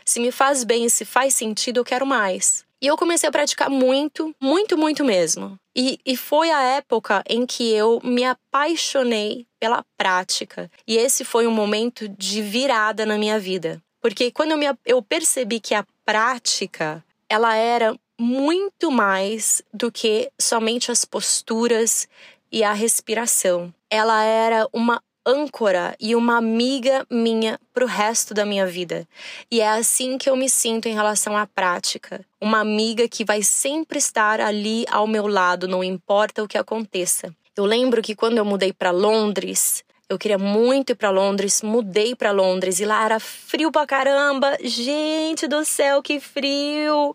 Se 0.04 0.18
me 0.18 0.32
faz 0.32 0.64
bem, 0.64 0.88
se 0.88 1.04
faz 1.04 1.34
sentido, 1.34 1.78
eu 1.78 1.84
quero 1.84 2.04
mais. 2.04 2.64
E 2.82 2.86
eu 2.86 2.96
comecei 2.96 3.28
a 3.28 3.32
praticar 3.32 3.68
muito, 3.68 4.34
muito, 4.40 4.76
muito 4.76 5.04
mesmo. 5.04 5.59
E, 5.74 5.98
e 6.04 6.16
foi 6.16 6.50
a 6.50 6.62
época 6.62 7.22
em 7.28 7.46
que 7.46 7.70
eu 7.72 8.00
me 8.02 8.24
apaixonei 8.24 9.46
pela 9.58 9.84
prática. 9.96 10.70
E 10.86 10.96
esse 10.96 11.24
foi 11.24 11.46
um 11.46 11.52
momento 11.52 12.08
de 12.08 12.42
virada 12.42 13.06
na 13.06 13.16
minha 13.16 13.38
vida. 13.38 13.80
Porque 14.00 14.30
quando 14.30 14.52
eu, 14.52 14.58
me, 14.58 14.66
eu 14.84 15.02
percebi 15.02 15.60
que 15.60 15.74
a 15.74 15.86
prática, 16.04 17.04
ela 17.28 17.54
era 17.54 17.94
muito 18.18 18.90
mais 18.90 19.62
do 19.72 19.92
que 19.92 20.30
somente 20.40 20.90
as 20.90 21.04
posturas 21.04 22.08
e 22.50 22.64
a 22.64 22.72
respiração. 22.72 23.72
Ela 23.88 24.24
era 24.24 24.68
uma 24.72 25.02
âncora 25.24 25.94
e 26.00 26.14
uma 26.14 26.36
amiga 26.36 27.06
minha 27.10 27.58
para 27.72 27.84
o 27.84 27.86
resto 27.86 28.32
da 28.32 28.44
minha 28.44 28.66
vida. 28.66 29.06
E 29.50 29.60
é 29.60 29.68
assim 29.68 30.18
que 30.18 30.28
eu 30.28 30.36
me 30.36 30.48
sinto 30.48 30.88
em 30.88 30.94
relação 30.94 31.36
à 31.36 31.46
prática. 31.46 32.24
Uma 32.40 32.60
amiga 32.60 33.08
que 33.08 33.24
vai 33.24 33.42
sempre 33.42 33.98
estar 33.98 34.40
ali 34.40 34.84
ao 34.90 35.06
meu 35.06 35.26
lado, 35.26 35.68
não 35.68 35.84
importa 35.84 36.42
o 36.42 36.48
que 36.48 36.58
aconteça. 36.58 37.34
Eu 37.56 37.64
lembro 37.64 38.02
que 38.02 38.14
quando 38.14 38.38
eu 38.38 38.44
mudei 38.44 38.72
para 38.72 38.90
Londres, 38.90 39.84
eu 40.08 40.18
queria 40.18 40.38
muito 40.38 40.90
ir 40.90 40.96
para 40.96 41.08
Londres, 41.10 41.62
mudei 41.62 42.16
para 42.16 42.32
Londres 42.32 42.80
e 42.80 42.84
lá 42.84 43.04
era 43.04 43.20
frio 43.20 43.70
pra 43.70 43.86
caramba. 43.86 44.58
Gente 44.60 45.46
do 45.46 45.64
céu, 45.64 46.02
que 46.02 46.18
frio! 46.18 47.14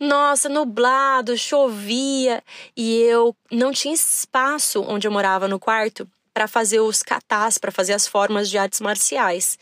Nossa, 0.00 0.48
nublado, 0.48 1.38
chovia 1.38 2.42
e 2.76 3.00
eu 3.02 3.36
não 3.48 3.70
tinha 3.70 3.94
espaço 3.94 4.84
onde 4.88 5.06
eu 5.06 5.12
morava 5.12 5.46
no 5.46 5.60
quarto 5.60 6.08
para 6.32 6.48
fazer 6.48 6.80
os 6.80 7.02
katas, 7.02 7.58
para 7.58 7.70
fazer 7.70 7.92
as 7.92 8.06
formas 8.06 8.48
de 8.48 8.58
artes 8.58 8.80
marciais. 8.80 9.58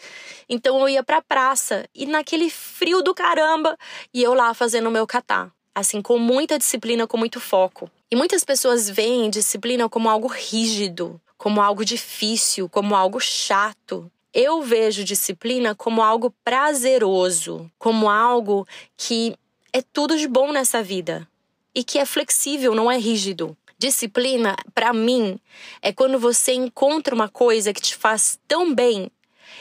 Então 0.49 0.81
eu 0.81 0.89
ia 0.89 1.03
para 1.03 1.19
a 1.19 1.23
praça 1.23 1.89
e 1.95 2.07
naquele 2.07 2.51
frio 2.51 3.03
do 3.03 3.15
caramba, 3.15 3.77
e 4.13 4.23
eu 4.23 4.35
lá 4.35 4.55
fazendo 4.55 4.89
o 4.89 4.91
meu 4.91 5.07
kata, 5.07 5.51
assim 5.75 6.01
com 6.01 6.19
muita 6.19 6.59
disciplina, 6.59 7.07
com 7.07 7.17
muito 7.17 7.41
foco. 7.41 7.91
E 8.11 8.17
muitas 8.17 8.45
pessoas 8.45 8.89
veem 8.89 9.31
disciplina 9.31 9.89
como 9.89 10.09
algo 10.09 10.27
rígido, 10.27 11.21
como 11.39 11.61
algo 11.61 11.85
difícil, 11.85 12.69
como 12.69 12.95
algo 12.95 13.21
chato. 13.21 14.11
Eu 14.33 14.63
vejo 14.63 15.05
disciplina 15.05 15.75
como 15.75 16.03
algo 16.03 16.35
prazeroso, 16.45 17.71
como 17.79 18.09
algo 18.09 18.67
que 18.97 19.35
é 19.73 19.81
tudo 19.81 20.17
de 20.19 20.29
bom 20.29 20.53
nessa 20.53 20.83
vida 20.83 21.27
e 21.75 21.85
que 21.85 21.99
é 21.99 22.05
flexível, 22.05 22.75
não 22.75 22.91
é 22.91 22.99
rígido. 22.99 23.57
Disciplina, 23.81 24.57
para 24.75 24.93
mim, 24.93 25.41
é 25.81 25.91
quando 25.91 26.19
você 26.19 26.53
encontra 26.53 27.15
uma 27.15 27.31
coisa 27.31 27.73
que 27.73 27.81
te 27.81 27.97
faz 27.97 28.39
tão 28.47 28.75
bem 28.75 29.11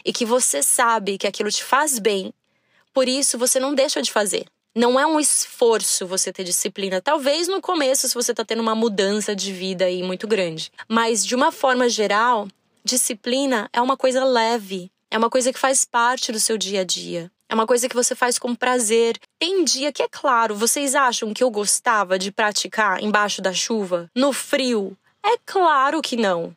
e 0.03 0.11
que 0.11 0.25
você 0.25 0.61
sabe 0.61 1.17
que 1.17 1.25
aquilo 1.25 1.49
te 1.49 1.63
faz 1.63 1.99
bem, 1.99 2.33
por 2.93 3.07
isso 3.07 3.37
você 3.37 3.61
não 3.61 3.73
deixa 3.73 4.01
de 4.01 4.11
fazer. 4.11 4.45
Não 4.75 4.99
é 4.99 5.07
um 5.07 5.21
esforço 5.21 6.05
você 6.05 6.33
ter 6.33 6.43
disciplina. 6.43 7.01
Talvez 7.01 7.47
no 7.47 7.61
começo, 7.61 8.09
se 8.09 8.13
você 8.13 8.31
está 8.31 8.43
tendo 8.43 8.61
uma 8.61 8.75
mudança 8.75 9.33
de 9.33 9.53
vida 9.53 9.85
aí 9.85 10.03
muito 10.03 10.27
grande. 10.27 10.69
Mas, 10.85 11.25
de 11.25 11.33
uma 11.33 11.49
forma 11.49 11.87
geral, 11.87 12.45
disciplina 12.83 13.69
é 13.71 13.79
uma 13.79 13.95
coisa 13.95 14.25
leve. 14.25 14.91
É 15.09 15.17
uma 15.17 15.29
coisa 15.29 15.53
que 15.53 15.57
faz 15.57 15.85
parte 15.85 16.29
do 16.29 16.41
seu 16.41 16.57
dia 16.57 16.81
a 16.81 16.83
dia. 16.83 17.31
É 17.49 17.55
uma 17.55 17.65
coisa 17.65 17.89
que 17.89 17.95
você 17.95 18.13
faz 18.13 18.37
com 18.37 18.53
prazer. 18.53 19.17
Tem 19.39 19.63
dia 19.63 19.91
que, 19.91 20.03
é 20.03 20.07
claro, 20.07 20.55
vocês 20.55 20.93
acham 20.93 21.33
que 21.33 21.43
eu 21.43 21.49
gostava 21.49 22.19
de 22.19 22.31
praticar 22.31 23.01
embaixo 23.01 23.41
da 23.41 23.51
chuva, 23.51 24.07
no 24.15 24.31
frio? 24.31 24.95
É 25.25 25.35
claro 25.43 25.99
que 25.99 26.15
não 26.15 26.55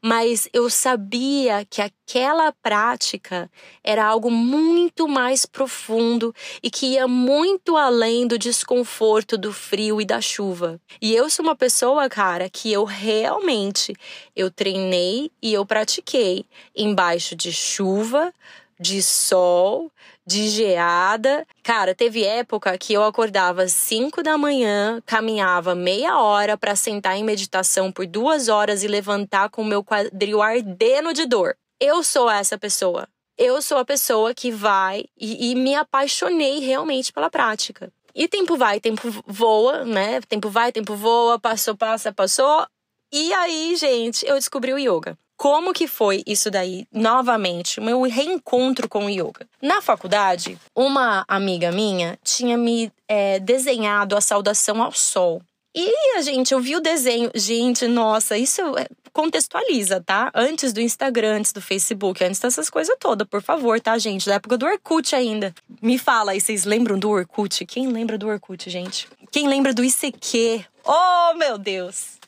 mas 0.00 0.48
eu 0.52 0.68
sabia 0.70 1.66
que 1.68 1.80
aquela 1.80 2.52
prática 2.62 3.50
era 3.82 4.04
algo 4.04 4.30
muito 4.30 5.08
mais 5.08 5.46
profundo 5.46 6.34
e 6.62 6.70
que 6.70 6.86
ia 6.94 7.08
muito 7.08 7.76
além 7.76 8.26
do 8.26 8.38
desconforto 8.38 9.36
do 9.36 9.52
frio 9.52 10.00
e 10.00 10.04
da 10.04 10.20
chuva. 10.20 10.80
E 11.00 11.14
eu 11.14 11.28
sou 11.28 11.44
uma 11.44 11.56
pessoa, 11.56 12.08
cara, 12.08 12.48
que 12.48 12.72
eu 12.72 12.84
realmente 12.84 13.94
eu 14.34 14.50
treinei 14.50 15.30
e 15.40 15.52
eu 15.52 15.64
pratiquei 15.64 16.44
embaixo 16.76 17.34
de 17.34 17.52
chuva, 17.52 18.32
de 18.78 19.02
sol, 19.02 19.90
de 20.26 20.48
geada. 20.48 21.46
Cara, 21.62 21.94
teve 21.94 22.24
época 22.24 22.76
que 22.78 22.92
eu 22.92 23.04
acordava 23.04 23.62
às 23.62 23.72
5 23.72 24.22
da 24.22 24.38
manhã, 24.38 25.02
caminhava 25.06 25.74
meia 25.74 26.18
hora 26.18 26.56
para 26.56 26.76
sentar 26.76 27.16
em 27.16 27.24
meditação 27.24 27.90
por 27.90 28.06
duas 28.06 28.48
horas 28.48 28.82
e 28.82 28.88
levantar 28.88 29.50
com 29.50 29.62
o 29.62 29.66
meu 29.66 29.84
quadril 29.84 30.42
ardendo 30.42 31.12
de 31.12 31.26
dor. 31.26 31.56
Eu 31.80 32.02
sou 32.02 32.30
essa 32.30 32.56
pessoa. 32.58 33.08
Eu 33.36 33.60
sou 33.62 33.78
a 33.78 33.84
pessoa 33.84 34.34
que 34.34 34.50
vai 34.50 35.04
e, 35.18 35.50
e 35.50 35.54
me 35.54 35.74
apaixonei 35.74 36.60
realmente 36.60 37.12
pela 37.12 37.30
prática. 37.30 37.92
E 38.14 38.28
tempo 38.28 38.56
vai, 38.56 38.78
tempo 38.78 39.02
voa, 39.26 39.84
né? 39.84 40.20
Tempo 40.22 40.50
vai, 40.50 40.70
tempo 40.70 40.94
voa, 40.94 41.38
passou, 41.38 41.76
passa, 41.76 42.12
passou. 42.12 42.66
E 43.10 43.32
aí, 43.32 43.74
gente, 43.76 44.24
eu 44.26 44.34
descobri 44.34 44.72
o 44.72 44.78
yoga. 44.78 45.18
Como 45.42 45.72
que 45.72 45.88
foi 45.88 46.22
isso 46.24 46.52
daí, 46.52 46.86
novamente, 46.92 47.80
meu 47.80 48.02
reencontro 48.02 48.88
com 48.88 49.06
o 49.06 49.10
yoga? 49.10 49.44
Na 49.60 49.82
faculdade, 49.82 50.56
uma 50.72 51.24
amiga 51.26 51.72
minha 51.72 52.16
tinha 52.22 52.56
me 52.56 52.92
é, 53.08 53.40
desenhado 53.40 54.16
a 54.16 54.20
saudação 54.20 54.80
ao 54.80 54.92
sol. 54.92 55.42
E 55.74 56.16
a 56.16 56.22
gente, 56.22 56.54
eu 56.54 56.60
vi 56.60 56.76
o 56.76 56.80
desenho. 56.80 57.28
Gente, 57.34 57.88
nossa, 57.88 58.38
isso 58.38 58.60
é, 58.78 58.86
contextualiza, 59.12 60.00
tá? 60.00 60.30
Antes 60.32 60.72
do 60.72 60.80
Instagram, 60.80 61.38
antes 61.38 61.52
do 61.52 61.60
Facebook, 61.60 62.22
antes 62.22 62.38
dessas 62.38 62.70
coisas 62.70 62.94
todas, 63.00 63.26
por 63.26 63.42
favor, 63.42 63.80
tá, 63.80 63.98
gente? 63.98 64.28
Da 64.28 64.36
época 64.36 64.56
do 64.56 64.64
Orkut 64.64 65.12
ainda. 65.12 65.52
Me 65.82 65.98
fala 65.98 66.30
aí, 66.30 66.40
vocês 66.40 66.64
lembram 66.64 66.96
do 66.96 67.10
Orkut? 67.10 67.66
Quem 67.66 67.88
lembra 67.88 68.16
do 68.16 68.28
Orkut, 68.28 68.70
gente? 68.70 69.08
Quem 69.32 69.48
lembra 69.48 69.74
do 69.74 69.82
ICQ? 69.82 70.64
Oh, 70.84 71.34
meu 71.34 71.58
Deus! 71.58 72.20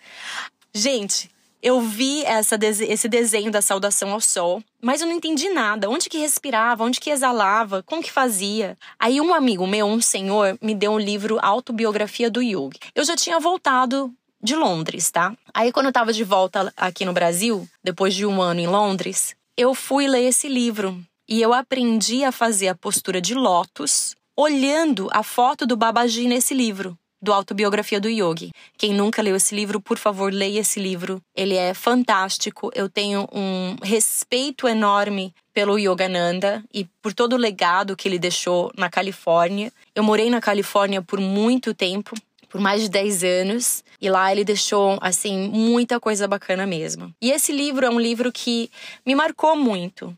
Gente, 0.75 1.31
eu 1.65 1.81
vi 1.81 2.23
essa, 2.25 2.59
esse 2.63 3.09
desenho 3.09 3.51
da 3.51 3.63
saudação 3.63 4.13
ao 4.13 4.21
sol, 4.21 4.63
mas 4.83 5.01
eu 5.01 5.07
não 5.07 5.15
entendi 5.15 5.49
nada. 5.49 5.89
Onde 5.89 6.11
que 6.11 6.19
respirava, 6.19 6.85
onde 6.85 7.01
que 7.01 7.09
exalava, 7.09 7.83
como 7.85 8.03
que 8.03 8.13
fazia. 8.13 8.77
Aí 8.99 9.19
um 9.19 9.33
amigo 9.33 9.67
meu, 9.67 9.87
um 9.87 9.99
senhor, 9.99 10.59
me 10.61 10.75
deu 10.75 10.93
um 10.93 10.99
livro 10.99 11.39
Autobiografia 11.41 12.31
do 12.31 12.43
Yogi. 12.43 12.79
Eu 12.95 13.03
já 13.03 13.17
tinha 13.17 13.41
voltado 13.41 14.13
de 14.43 14.55
Londres, 14.55 15.11
tá? 15.11 15.35
Aí 15.55 15.73
quando 15.73 15.87
eu 15.87 15.93
tava 15.93 16.13
de 16.13 16.23
volta 16.23 16.71
aqui 16.77 17.07
no 17.07 17.15
Brasil, 17.15 17.67
depois 17.83 18.15
de 18.15 18.27
um 18.27 18.43
ano 18.43 18.61
em 18.61 18.67
Londres, 18.67 19.35
eu 19.57 19.75
fui 19.75 20.07
ler 20.07 20.25
esse 20.29 20.49
livro. 20.49 21.03
E 21.27 21.41
eu 21.41 21.55
aprendi 21.55 22.25
a 22.25 22.31
fazer 22.31 22.69
a 22.69 22.75
postura 22.75 23.23
de 23.23 23.33
lótus 23.33 24.15
olhando 24.37 25.09
a 25.13 25.23
foto 25.23 25.67
do 25.67 25.79
Babaji 25.79 26.29
nesse 26.29 26.53
livro 26.53 26.99
do 27.25 27.33
Autobiografia 27.33 27.99
do 27.99 28.09
Yogi. 28.09 28.53
Quem 28.77 28.93
nunca 28.93 29.23
leu 29.23 29.35
esse 29.35 29.55
livro, 29.55 29.81
por 29.81 29.99
favor, 29.99 30.33
leia 30.33 30.61
esse 30.61 30.79
livro. 30.79 31.21
Ele 31.35 31.57
é 31.57 31.73
fantástico. 31.73 32.71
Eu 32.75 32.89
tenho 32.89 33.27
um 33.33 33.77
respeito 33.83 34.69
enorme 34.69 35.35
pelo 35.53 35.79
Yogananda 35.79 36.63
e 36.73 36.85
por 37.01 37.15
todo 37.15 37.33
o 37.33 37.39
legado 37.39 37.97
que 37.97 38.07
ele 38.07 38.19
deixou 38.19 38.71
na 38.77 38.91
Califórnia. 38.91 39.73
Eu 39.95 40.05
morei 40.05 40.29
na 40.29 40.41
Califórnia 40.41 41.01
por 41.01 41.19
muito 41.19 41.73
tempo, 41.73 42.15
por 42.49 42.61
mais 42.61 42.83
de 42.83 42.89
10 42.89 43.25
anos, 43.25 43.83
e 44.01 44.11
lá 44.11 44.31
ele 44.31 44.45
deixou 44.45 44.99
assim 45.01 45.49
muita 45.49 45.99
coisa 45.99 46.29
bacana 46.29 46.67
mesmo. 46.67 47.13
E 47.23 47.31
esse 47.31 47.53
livro 47.53 47.87
é 47.87 47.91
um 47.91 47.99
livro 47.99 48.31
que 48.31 48.71
me 49.05 49.15
marcou 49.15 49.57
muito. 49.57 50.17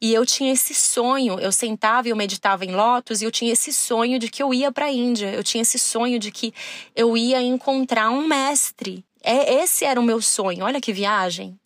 E 0.00 0.12
eu 0.12 0.26
tinha 0.26 0.52
esse 0.52 0.74
sonho, 0.74 1.38
eu 1.40 1.50
sentava 1.50 2.08
e 2.08 2.10
eu 2.10 2.16
meditava 2.16 2.64
em 2.64 2.74
lotos 2.74 3.22
e 3.22 3.24
eu 3.24 3.30
tinha 3.30 3.52
esse 3.52 3.72
sonho 3.72 4.18
de 4.18 4.28
que 4.28 4.42
eu 4.42 4.52
ia 4.52 4.70
para 4.70 4.86
a 4.86 4.92
Índia, 4.92 5.32
eu 5.32 5.42
tinha 5.42 5.62
esse 5.62 5.78
sonho 5.78 6.18
de 6.18 6.30
que 6.30 6.52
eu 6.94 7.16
ia 7.16 7.40
encontrar 7.40 8.10
um 8.10 8.26
mestre. 8.26 9.04
É, 9.22 9.54
esse 9.54 9.84
era 9.84 9.98
o 9.98 10.02
meu 10.02 10.20
sonho. 10.20 10.64
Olha 10.64 10.80
que 10.80 10.92
viagem. 10.92 11.58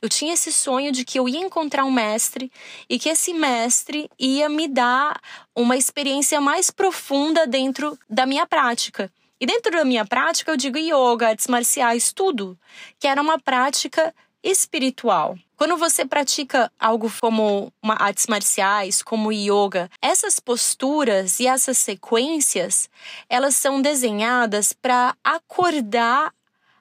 Eu 0.00 0.08
tinha 0.08 0.34
esse 0.34 0.52
sonho 0.52 0.92
de 0.92 1.04
que 1.04 1.18
eu 1.18 1.28
ia 1.28 1.40
encontrar 1.40 1.84
um 1.84 1.90
mestre 1.90 2.52
e 2.88 2.98
que 2.98 3.08
esse 3.08 3.32
mestre 3.32 4.08
ia 4.18 4.48
me 4.48 4.68
dar 4.68 5.20
uma 5.54 5.76
experiência 5.76 6.40
mais 6.40 6.70
profunda 6.70 7.46
dentro 7.46 7.98
da 8.08 8.24
minha 8.24 8.46
prática. 8.46 9.10
E 9.40 9.46
dentro 9.46 9.72
da 9.72 9.84
minha 9.84 10.04
prática, 10.04 10.50
eu 10.50 10.56
digo 10.56 10.78
yoga, 10.78 11.28
artes 11.28 11.46
marciais, 11.46 12.12
tudo, 12.12 12.58
que 12.98 13.06
era 13.06 13.22
uma 13.22 13.38
prática 13.38 14.14
espiritual. 14.42 15.36
Quando 15.56 15.76
você 15.76 16.04
pratica 16.04 16.70
algo 16.78 17.12
como 17.20 17.72
uma 17.82 17.94
artes 17.94 18.26
marciais, 18.28 19.02
como 19.02 19.32
yoga, 19.32 19.90
essas 20.00 20.38
posturas 20.38 21.40
e 21.40 21.46
essas 21.46 21.78
sequências, 21.78 22.88
elas 23.28 23.56
são 23.56 23.82
desenhadas 23.82 24.72
para 24.72 25.16
acordar 25.24 26.32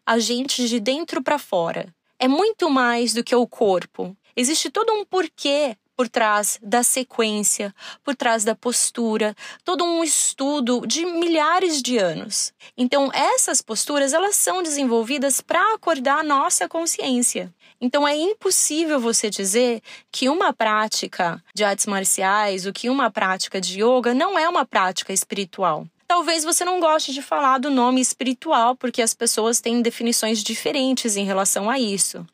a 0.06 0.20
gente 0.20 0.68
de 0.70 0.80
dentro 0.80 1.24
para 1.24 1.40
fora. 1.40 1.94
É 2.20 2.28
muito 2.28 2.70
mais 2.70 3.14
do 3.14 3.24
que 3.24 3.36
o 3.36 3.48
corpo. 3.48 4.16
Existe 4.36 4.70
todo 4.70 4.94
um 4.94 5.04
porquê 5.04 5.76
por 5.98 6.08
trás 6.08 6.60
da 6.62 6.84
sequência, 6.84 7.74
por 8.04 8.16
trás 8.16 8.44
da 8.44 8.56
postura, 8.56 9.36
todo 9.66 9.84
um 9.84 10.04
estudo 10.04 10.86
de 10.86 11.04
milhares 11.06 11.82
de 11.82 11.98
anos. 11.98 12.54
Então, 12.78 13.10
essas 13.12 13.62
posturas, 13.62 14.14
elas 14.14 14.36
são 14.36 14.62
desenvolvidas 14.62 15.42
para 15.42 15.74
acordar 15.74 16.20
a 16.20 16.24
nossa 16.24 16.70
consciência. 16.70 17.52
Então 17.80 18.08
é 18.08 18.16
impossível 18.16 19.00
você 19.00 19.30
dizer 19.30 19.82
que 20.12 20.30
uma 20.30 20.52
prática 20.52 21.44
de 21.54 21.64
artes 21.64 21.86
marciais, 21.86 22.66
ou 22.66 22.74
que 22.74 22.90
uma 22.90 23.12
prática 23.12 23.62
de 23.62 23.84
yoga 23.84 24.16
não 24.16 24.38
é 24.38 24.50
uma 24.50 24.66
prática 24.66 25.14
espiritual. 25.14 25.86
Talvez 26.08 26.44
você 26.44 26.66
não 26.66 26.80
goste 26.80 27.14
de 27.14 27.22
falar 27.22 27.60
do 27.60 27.70
nome 27.70 28.02
espiritual, 28.02 28.76
porque 28.76 29.02
as 29.02 29.14
pessoas 29.14 29.60
têm 29.60 29.82
definições 29.82 30.42
diferentes 30.42 31.18
em 31.18 31.26
relação 31.26 31.70
a 31.70 31.78
isso. 31.78 32.26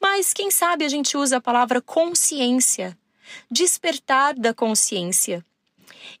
Mas 0.00 0.32
quem 0.32 0.50
sabe 0.50 0.84
a 0.84 0.88
gente 0.88 1.16
usa 1.16 1.36
a 1.36 1.40
palavra 1.40 1.80
consciência, 1.80 2.96
despertar 3.50 4.34
da 4.34 4.52
consciência. 4.52 5.44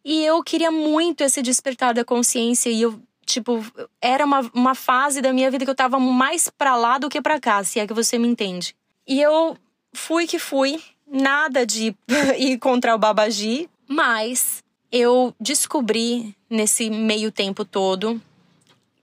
E 0.04 0.24
eu 0.24 0.42
queria 0.42 0.70
muito 0.70 1.22
esse 1.22 1.42
despertar 1.42 1.94
da 1.94 2.04
consciência 2.04 2.70
e 2.70 2.82
eu 2.82 3.00
tipo, 3.24 3.64
era 4.00 4.24
uma, 4.24 4.40
uma 4.52 4.74
fase 4.74 5.20
da 5.22 5.32
minha 5.32 5.50
vida 5.50 5.64
que 5.64 5.70
eu 5.70 5.74
tava 5.74 5.98
mais 5.98 6.48
para 6.50 6.76
lá 6.76 6.98
do 6.98 7.08
que 7.08 7.20
para 7.20 7.40
cá, 7.40 7.62
se 7.64 7.78
é 7.80 7.86
que 7.86 7.94
você 7.94 8.18
me 8.18 8.28
entende. 8.28 8.74
E 9.06 9.20
eu 9.20 9.56
fui 9.92 10.26
que 10.26 10.38
fui, 10.38 10.82
nada 11.06 11.64
de 11.64 11.94
ir 12.38 12.58
contra 12.58 12.94
o 12.94 12.98
Babaji, 12.98 13.68
mas 13.88 14.62
eu 14.90 15.34
descobri 15.40 16.34
nesse 16.48 16.90
meio 16.90 17.32
tempo 17.32 17.64
todo 17.64 18.20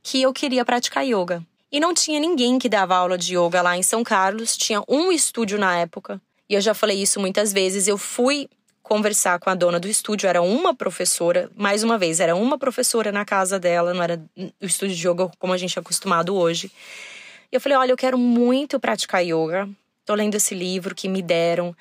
que 0.04 0.22
eu 0.22 0.34
queria 0.34 0.66
praticar 0.66 1.06
yoga. 1.06 1.46
E 1.72 1.80
não 1.80 1.94
tinha 1.94 2.20
ninguém 2.20 2.58
que 2.58 2.68
dava 2.68 2.96
aula 2.96 3.18
de 3.18 3.38
yoga 3.38 3.62
lá 3.62 3.78
em 3.78 3.84
São 3.84 4.04
Carlos, 4.04 4.58
tinha 4.58 4.82
um 4.88 5.12
estúdio 5.12 5.60
na 5.60 5.78
época. 5.78 6.20
E 6.50 6.56
eu 6.56 6.62
já 6.62 6.74
falei 6.74 7.00
isso 7.00 7.20
muitas 7.20 7.54
vezes. 7.54 7.88
Eu 7.88 7.98
fui 7.98 8.50
conversar 8.82 9.38
com 9.40 9.52
a 9.52 9.56
dona 9.56 9.80
do 9.80 9.88
estúdio, 9.88 10.28
era 10.28 10.42
uma 10.42 10.74
professora, 10.74 11.52
mais 11.56 11.84
uma 11.84 11.96
vez, 11.96 12.20
era 12.20 12.36
uma 12.36 12.58
professora 12.58 13.12
na 13.12 13.24
casa 13.24 13.60
dela, 13.60 13.94
não 13.94 14.02
era 14.02 14.20
o 14.36 14.66
estúdio 14.66 14.96
de 14.96 15.08
yoga 15.08 15.32
como 15.38 15.54
a 15.54 15.58
gente 15.58 15.78
é 15.78 15.80
acostumado 15.80 16.36
hoje. 16.36 16.72
E 17.52 17.56
eu 17.56 17.62
falei: 17.62 17.78
olha, 17.78 17.92
eu 17.92 17.98
quero 17.98 18.18
muito 18.18 18.80
praticar 18.80 19.24
yoga. 19.24 19.70
Tô 20.06 20.16
lendo 20.16 20.34
esse 20.34 20.56
livro 20.56 20.96
que 20.96 21.08
me 21.08 21.22
deram. 21.22 21.76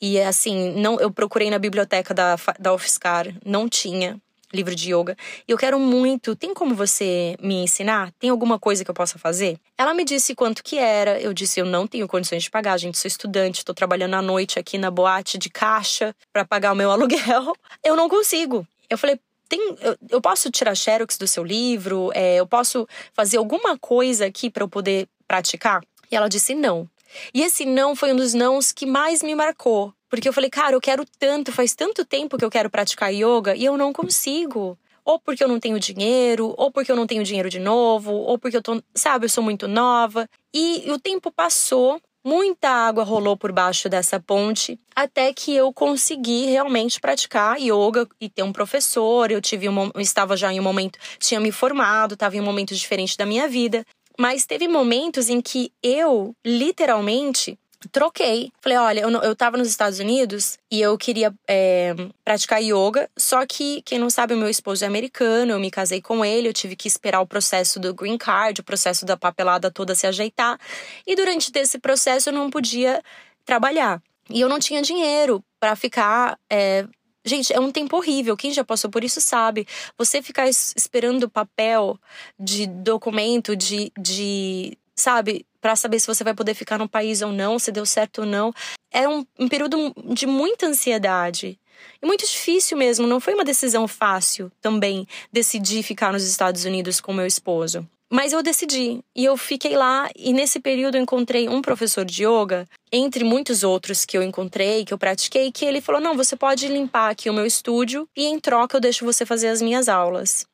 E 0.00 0.18
assim, 0.20 0.72
não, 0.80 0.98
eu 0.98 1.10
procurei 1.10 1.50
na 1.50 1.58
biblioteca 1.58 2.14
da, 2.14 2.36
da 2.58 2.72
UFSCar, 2.72 3.34
não 3.44 3.68
tinha 3.68 4.18
livro 4.54 4.74
de 4.74 4.94
yoga. 4.94 5.16
E 5.46 5.52
eu 5.52 5.58
quero 5.58 5.78
muito. 5.78 6.34
Tem 6.36 6.54
como 6.54 6.74
você 6.74 7.36
me 7.40 7.56
ensinar? 7.56 8.12
Tem 8.18 8.30
alguma 8.30 8.58
coisa 8.58 8.84
que 8.84 8.90
eu 8.90 8.94
possa 8.94 9.18
fazer? 9.18 9.58
Ela 9.76 9.94
me 9.94 10.04
disse 10.04 10.34
quanto 10.34 10.62
que 10.62 10.78
era. 10.78 11.20
Eu 11.20 11.32
disse: 11.32 11.60
eu 11.60 11.66
não 11.66 11.86
tenho 11.86 12.06
condições 12.08 12.42
de 12.42 12.50
pagar, 12.50 12.78
gente. 12.78 12.98
Sou 12.98 13.08
estudante, 13.08 13.58
estou 13.58 13.74
trabalhando 13.74 14.14
à 14.14 14.22
noite 14.22 14.58
aqui 14.58 14.78
na 14.78 14.90
boate 14.90 15.38
de 15.38 15.50
caixa 15.50 16.14
para 16.32 16.44
pagar 16.44 16.72
o 16.72 16.76
meu 16.76 16.90
aluguel. 16.92 17.54
Eu 17.82 17.96
não 17.96 18.08
consigo. 18.08 18.66
Eu 18.88 18.98
falei. 18.98 19.18
Tem, 19.46 19.60
eu, 19.82 19.96
eu 20.08 20.20
posso 20.22 20.50
tirar 20.50 20.74
xerox 20.74 21.18
do 21.18 21.26
seu 21.26 21.44
livro? 21.44 22.10
É, 22.14 22.36
eu 22.36 22.46
posso 22.46 22.88
fazer 23.12 23.36
alguma 23.36 23.78
coisa 23.78 24.24
aqui 24.24 24.48
para 24.48 24.64
eu 24.64 24.68
poder 24.68 25.06
praticar? 25.28 25.82
E 26.10 26.16
ela 26.16 26.28
disse 26.28 26.54
não. 26.54 26.88
E 27.32 27.42
esse 27.42 27.64
não 27.64 27.94
foi 27.94 28.12
um 28.12 28.16
dos 28.16 28.34
nãos 28.34 28.72
que 28.72 28.86
mais 28.86 29.22
me 29.22 29.34
marcou. 29.34 29.92
Porque 30.14 30.28
eu 30.28 30.32
falei, 30.32 30.48
cara, 30.48 30.76
eu 30.76 30.80
quero 30.80 31.04
tanto, 31.18 31.50
faz 31.50 31.74
tanto 31.74 32.04
tempo 32.04 32.38
que 32.38 32.44
eu 32.44 32.50
quero 32.50 32.70
praticar 32.70 33.12
yoga 33.12 33.56
e 33.56 33.64
eu 33.64 33.76
não 33.76 33.92
consigo. 33.92 34.78
Ou 35.04 35.18
porque 35.18 35.42
eu 35.42 35.48
não 35.48 35.58
tenho 35.58 35.78
dinheiro, 35.80 36.54
ou 36.56 36.70
porque 36.70 36.92
eu 36.92 36.94
não 36.94 37.04
tenho 37.04 37.24
dinheiro 37.24 37.50
de 37.50 37.58
novo, 37.58 38.12
ou 38.12 38.38
porque 38.38 38.56
eu 38.56 38.62
tô, 38.62 38.80
sabe, 38.94 39.24
eu 39.24 39.28
sou 39.28 39.42
muito 39.42 39.66
nova. 39.66 40.30
E 40.54 40.84
o 40.88 41.00
tempo 41.00 41.32
passou, 41.32 42.00
muita 42.24 42.68
água 42.68 43.02
rolou 43.02 43.36
por 43.36 43.50
baixo 43.50 43.88
dessa 43.88 44.20
ponte, 44.20 44.78
até 44.94 45.32
que 45.32 45.52
eu 45.52 45.72
consegui 45.72 46.46
realmente 46.46 47.00
praticar 47.00 47.60
yoga 47.60 48.06
e 48.20 48.28
ter 48.28 48.44
um 48.44 48.52
professor. 48.52 49.32
Eu 49.32 49.40
tive 49.40 49.68
um, 49.68 49.90
estava 49.98 50.36
já 50.36 50.52
em 50.52 50.60
um 50.60 50.62
momento, 50.62 50.96
tinha 51.18 51.40
me 51.40 51.50
formado, 51.50 52.14
estava 52.14 52.36
em 52.36 52.40
um 52.40 52.44
momento 52.44 52.72
diferente 52.72 53.16
da 53.16 53.26
minha 53.26 53.48
vida. 53.48 53.84
Mas 54.16 54.46
teve 54.46 54.68
momentos 54.68 55.28
em 55.28 55.40
que 55.40 55.72
eu, 55.82 56.36
literalmente, 56.46 57.58
troquei. 57.88 58.52
Falei, 58.60 58.78
olha, 58.78 59.00
eu, 59.00 59.10
eu 59.10 59.36
tava 59.36 59.56
nos 59.56 59.68
Estados 59.68 59.98
Unidos 59.98 60.58
e 60.70 60.80
eu 60.80 60.96
queria 60.98 61.32
é, 61.48 61.94
praticar 62.24 62.62
yoga, 62.62 63.08
só 63.16 63.44
que, 63.46 63.82
quem 63.82 63.98
não 63.98 64.10
sabe, 64.10 64.34
o 64.34 64.36
meu 64.36 64.48
esposo 64.48 64.84
é 64.84 64.86
americano, 64.86 65.52
eu 65.52 65.60
me 65.60 65.70
casei 65.70 66.00
com 66.00 66.24
ele, 66.24 66.48
eu 66.48 66.52
tive 66.52 66.76
que 66.76 66.88
esperar 66.88 67.20
o 67.20 67.26
processo 67.26 67.78
do 67.78 67.94
green 67.94 68.18
card, 68.18 68.60
o 68.60 68.64
processo 68.64 69.04
da 69.04 69.16
papelada 69.16 69.70
toda 69.70 69.94
se 69.94 70.06
ajeitar. 70.06 70.58
E 71.06 71.14
durante 71.14 71.50
esse 71.54 71.78
processo 71.78 72.28
eu 72.28 72.32
não 72.32 72.50
podia 72.50 73.02
trabalhar. 73.44 74.02
E 74.30 74.40
eu 74.40 74.48
não 74.48 74.58
tinha 74.58 74.82
dinheiro 74.82 75.44
para 75.60 75.76
ficar. 75.76 76.38
É, 76.50 76.86
Gente, 77.26 77.54
é 77.54 77.58
um 77.58 77.72
tempo 77.72 77.96
horrível. 77.96 78.36
Quem 78.36 78.52
já 78.52 78.62
passou 78.62 78.90
por 78.90 79.02
isso 79.02 79.18
sabe. 79.18 79.66
Você 79.96 80.20
ficar 80.20 80.46
esperando 80.46 81.30
papel 81.30 81.98
de 82.38 82.66
documento, 82.66 83.56
de, 83.56 83.90
de 83.98 84.76
sabe, 84.94 85.46
para 85.64 85.76
saber 85.76 85.98
se 85.98 86.06
você 86.06 86.22
vai 86.22 86.34
poder 86.34 86.52
ficar 86.52 86.76
no 86.76 86.86
país 86.86 87.22
ou 87.22 87.32
não, 87.32 87.58
se 87.58 87.72
deu 87.72 87.86
certo 87.86 88.18
ou 88.18 88.26
não. 88.26 88.52
É 88.92 89.08
um, 89.08 89.24
um 89.38 89.48
período 89.48 89.94
de 90.12 90.26
muita 90.26 90.66
ansiedade. 90.66 91.58
E 92.02 92.06
muito 92.06 92.26
difícil 92.26 92.76
mesmo. 92.76 93.06
Não 93.06 93.18
foi 93.18 93.32
uma 93.32 93.46
decisão 93.46 93.88
fácil 93.88 94.52
também 94.60 95.08
decidir 95.32 95.82
ficar 95.82 96.12
nos 96.12 96.22
Estados 96.22 96.66
Unidos 96.66 97.00
com 97.00 97.14
meu 97.14 97.26
esposo. 97.26 97.88
Mas 98.10 98.34
eu 98.34 98.42
decidi 98.42 99.02
e 99.16 99.24
eu 99.24 99.38
fiquei 99.38 99.74
lá 99.74 100.10
e 100.14 100.34
nesse 100.34 100.60
período 100.60 100.96
eu 100.96 101.02
encontrei 101.02 101.48
um 101.48 101.62
professor 101.62 102.04
de 102.04 102.26
yoga, 102.26 102.68
entre 102.92 103.24
muitos 103.24 103.64
outros 103.64 104.04
que 104.04 104.18
eu 104.18 104.22
encontrei, 104.22 104.84
que 104.84 104.92
eu 104.92 104.98
pratiquei, 104.98 105.50
que 105.50 105.64
ele 105.64 105.80
falou: 105.80 105.98
"Não, 105.98 106.14
você 106.14 106.36
pode 106.36 106.68
limpar 106.68 107.08
aqui 107.08 107.30
o 107.30 107.34
meu 107.34 107.46
estúdio 107.46 108.06
e 108.14 108.26
em 108.26 108.38
troca 108.38 108.76
eu 108.76 108.82
deixo 108.82 109.02
você 109.02 109.24
fazer 109.24 109.48
as 109.48 109.62
minhas 109.62 109.88
aulas". 109.88 110.46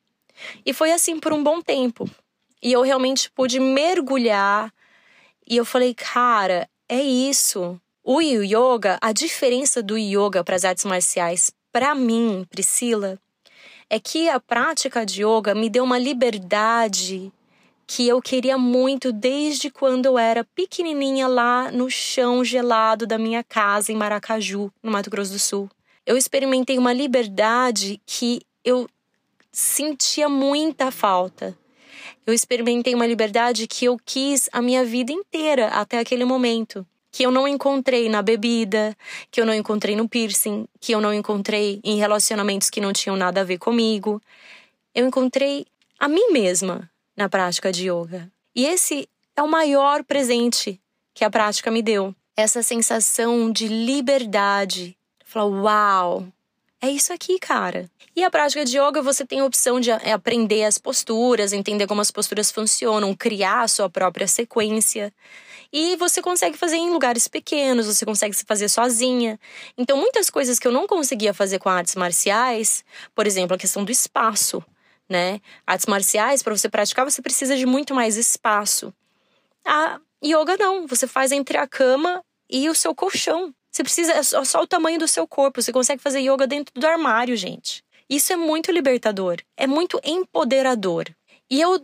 E 0.65 0.71
foi 0.71 0.93
assim 0.93 1.19
por 1.19 1.33
um 1.33 1.43
bom 1.43 1.61
tempo. 1.61 2.09
E 2.63 2.71
eu 2.71 2.81
realmente 2.81 3.29
pude 3.31 3.59
mergulhar 3.59 4.71
e 5.51 5.57
eu 5.57 5.65
falei: 5.65 5.93
"Cara, 5.93 6.69
é 6.87 7.01
isso. 7.01 7.79
O 8.03 8.21
yoga, 8.21 8.97
a 9.01 9.11
diferença 9.11 9.83
do 9.83 9.97
yoga 9.97 10.43
para 10.43 10.55
as 10.55 10.63
artes 10.63 10.85
marciais, 10.85 11.51
para 11.71 11.93
mim, 11.93 12.45
Priscila, 12.49 13.19
é 13.89 13.99
que 13.99 14.29
a 14.29 14.39
prática 14.39 15.05
de 15.05 15.23
yoga 15.23 15.53
me 15.53 15.69
deu 15.69 15.83
uma 15.83 15.99
liberdade 15.99 17.31
que 17.85 18.07
eu 18.07 18.21
queria 18.21 18.57
muito 18.57 19.11
desde 19.11 19.69
quando 19.69 20.05
eu 20.05 20.17
era 20.17 20.45
pequenininha 20.55 21.27
lá 21.27 21.69
no 21.69 21.89
chão 21.89 22.43
gelado 22.43 23.05
da 23.05 23.17
minha 23.17 23.43
casa 23.43 23.91
em 23.91 23.95
Maracaju, 23.95 24.71
no 24.81 24.89
Mato 24.89 25.09
Grosso 25.09 25.33
do 25.33 25.39
Sul. 25.39 25.69
Eu 26.05 26.15
experimentei 26.15 26.77
uma 26.77 26.93
liberdade 26.93 28.01
que 28.05 28.41
eu 28.63 28.87
sentia 29.51 30.29
muita 30.29 30.89
falta. 30.89 31.57
Eu 32.25 32.33
experimentei 32.33 32.93
uma 32.93 33.07
liberdade 33.07 33.67
que 33.67 33.85
eu 33.85 33.97
quis 34.03 34.47
a 34.51 34.61
minha 34.61 34.85
vida 34.85 35.11
inteira 35.11 35.67
até 35.67 35.99
aquele 35.99 36.23
momento. 36.23 36.85
Que 37.11 37.23
eu 37.23 37.31
não 37.31 37.47
encontrei 37.47 38.07
na 38.07 38.21
bebida, 38.21 38.95
que 39.29 39.41
eu 39.41 39.45
não 39.45 39.53
encontrei 39.53 39.95
no 39.95 40.07
piercing, 40.07 40.65
que 40.79 40.93
eu 40.93 41.01
não 41.01 41.13
encontrei 41.13 41.81
em 41.83 41.97
relacionamentos 41.97 42.69
que 42.69 42.79
não 42.79 42.93
tinham 42.93 43.17
nada 43.17 43.41
a 43.41 43.43
ver 43.43 43.57
comigo. 43.57 44.21
Eu 44.95 45.05
encontrei 45.05 45.65
a 45.99 46.07
mim 46.07 46.31
mesma 46.31 46.89
na 47.17 47.27
prática 47.27 47.71
de 47.71 47.89
yoga. 47.89 48.31
E 48.55 48.65
esse 48.65 49.09
é 49.35 49.41
o 49.41 49.47
maior 49.47 50.03
presente 50.03 50.79
que 51.13 51.25
a 51.25 51.29
prática 51.29 51.69
me 51.69 51.81
deu. 51.81 52.15
Essa 52.37 52.63
sensação 52.63 53.51
de 53.51 53.67
liberdade. 53.67 54.97
Falar, 55.25 55.45
uau, 55.45 56.27
é 56.81 56.89
isso 56.89 57.13
aqui, 57.13 57.39
cara. 57.39 57.89
E 58.15 58.23
a 58.23 58.31
prática 58.31 58.65
de 58.65 58.77
yoga, 58.77 59.01
você 59.01 59.25
tem 59.25 59.39
a 59.39 59.45
opção 59.45 59.79
de 59.79 59.91
é, 59.91 60.11
aprender 60.11 60.63
as 60.63 60.77
posturas, 60.77 61.53
entender 61.53 61.87
como 61.87 62.01
as 62.01 62.11
posturas 62.11 62.51
funcionam, 62.51 63.15
criar 63.15 63.61
a 63.61 63.67
sua 63.67 63.89
própria 63.89 64.27
sequência. 64.27 65.13
E 65.71 65.95
você 65.95 66.21
consegue 66.21 66.57
fazer 66.57 66.75
em 66.75 66.89
lugares 66.89 67.27
pequenos, 67.27 67.85
você 67.85 68.05
consegue 68.05 68.35
se 68.35 68.43
fazer 68.43 68.67
sozinha. 68.67 69.39
Então, 69.77 69.95
muitas 69.97 70.29
coisas 70.29 70.59
que 70.59 70.67
eu 70.67 70.71
não 70.71 70.85
conseguia 70.87 71.33
fazer 71.33 71.59
com 71.59 71.69
artes 71.69 71.95
marciais, 71.95 72.83
por 73.15 73.25
exemplo, 73.25 73.55
a 73.55 73.59
questão 73.59 73.85
do 73.85 73.91
espaço 73.91 74.61
né? 75.11 75.41
Artes 75.67 75.85
marciais, 75.85 76.41
para 76.41 76.55
você 76.55 76.69
praticar, 76.69 77.03
você 77.05 77.21
precisa 77.21 77.55
de 77.57 77.65
muito 77.65 77.93
mais 77.93 78.15
espaço. 78.15 78.93
A 79.65 79.99
Yoga 80.23 80.55
não, 80.57 80.87
você 80.87 81.05
faz 81.05 81.31
entre 81.31 81.57
a 81.57 81.67
cama 81.67 82.23
e 82.49 82.69
o 82.69 82.73
seu 82.73 82.95
colchão. 82.95 83.53
Você 83.71 83.83
precisa, 83.83 84.13
é 84.13 84.23
só, 84.23 84.61
o 84.61 84.67
tamanho 84.67 84.99
do 84.99 85.07
seu 85.07 85.25
corpo. 85.25 85.61
Você 85.61 85.71
consegue 85.71 86.01
fazer 86.01 86.19
yoga 86.19 86.45
dentro 86.45 86.73
do 86.79 86.85
armário, 86.85 87.35
gente. 87.37 87.83
Isso 88.09 88.33
é 88.33 88.35
muito 88.35 88.71
libertador, 88.71 89.37
é 89.55 89.65
muito 89.65 89.99
empoderador. 90.03 91.05
E 91.49 91.61
eu 91.61 91.79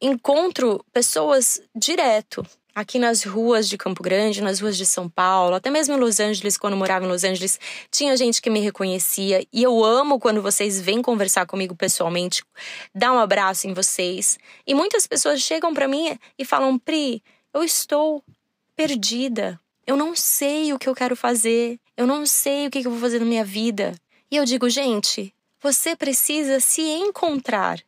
encontro 0.00 0.82
pessoas 0.92 1.60
direto 1.76 2.46
aqui 2.74 2.98
nas 2.98 3.24
ruas 3.24 3.68
de 3.68 3.76
Campo 3.76 4.02
Grande, 4.02 4.40
nas 4.40 4.60
ruas 4.60 4.76
de 4.76 4.86
São 4.86 5.08
Paulo, 5.08 5.54
até 5.54 5.70
mesmo 5.70 5.94
em 5.94 5.98
Los 5.98 6.18
Angeles, 6.20 6.56
quando 6.56 6.74
eu 6.74 6.78
morava 6.78 7.04
em 7.04 7.08
Los 7.08 7.24
Angeles, 7.24 7.58
tinha 7.90 8.16
gente 8.16 8.40
que 8.40 8.48
me 8.48 8.60
reconhecia 8.60 9.46
e 9.52 9.62
eu 9.62 9.84
amo 9.84 10.18
quando 10.18 10.40
vocês 10.40 10.80
vêm 10.80 11.02
conversar 11.02 11.44
comigo 11.46 11.74
pessoalmente, 11.74 12.42
dar 12.94 13.12
um 13.12 13.18
abraço 13.18 13.66
em 13.66 13.74
vocês. 13.74 14.38
E 14.66 14.72
muitas 14.74 15.06
pessoas 15.06 15.40
chegam 15.40 15.74
para 15.74 15.86
mim 15.86 16.16
e 16.38 16.44
falam: 16.44 16.78
"Pri, 16.78 17.22
eu 17.52 17.62
estou 17.62 18.24
perdida. 18.74 19.60
Eu 19.86 19.96
não 19.96 20.14
sei 20.14 20.72
o 20.72 20.78
que 20.78 20.88
eu 20.88 20.94
quero 20.94 21.16
fazer. 21.16 21.78
Eu 21.96 22.06
não 22.06 22.24
sei 22.24 22.66
o 22.66 22.70
que 22.70 22.78
eu 22.78 22.90
vou 22.90 23.00
fazer 23.00 23.18
na 23.18 23.26
minha 23.26 23.44
vida." 23.44 23.94
E 24.30 24.36
eu 24.36 24.44
digo: 24.44 24.68
"Gente, 24.68 25.34
você 25.60 25.94
precisa 25.94 26.60
se 26.60 26.82
encontrar 26.82 27.80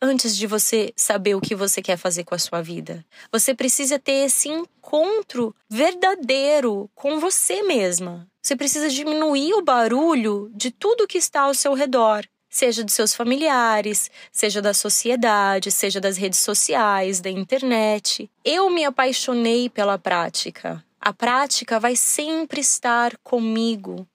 antes 0.00 0.36
de 0.36 0.46
você 0.46 0.92
saber 0.96 1.34
o 1.34 1.40
que 1.40 1.54
você 1.54 1.82
quer 1.82 1.96
fazer 1.96 2.24
com 2.24 2.34
a 2.34 2.38
sua 2.38 2.62
vida. 2.62 3.04
Você 3.30 3.54
precisa 3.54 3.98
ter 3.98 4.26
esse 4.26 4.48
encontro 4.48 5.54
verdadeiro 5.68 6.90
com 6.94 7.20
você 7.20 7.62
mesma. 7.62 8.26
Você 8.42 8.56
precisa 8.56 8.88
diminuir 8.88 9.52
o 9.54 9.62
barulho 9.62 10.50
de 10.54 10.70
tudo 10.70 11.06
que 11.06 11.18
está 11.18 11.42
ao 11.42 11.54
seu 11.54 11.74
redor. 11.74 12.24
Seja 12.48 12.82
dos 12.82 12.94
seus 12.94 13.14
familiares, 13.14 14.10
seja 14.32 14.60
da 14.60 14.74
sociedade, 14.74 15.70
seja 15.70 16.00
das 16.00 16.16
redes 16.16 16.40
sociais, 16.40 17.20
da 17.20 17.30
internet. 17.30 18.28
Eu 18.44 18.68
me 18.70 18.84
apaixonei 18.84 19.68
pela 19.68 19.96
prática. 19.98 20.82
A 21.02 21.14
prática 21.14 21.80
vai 21.80 21.96
sempre 21.96 22.60
estar 22.60 23.16
comigo, 23.22 24.06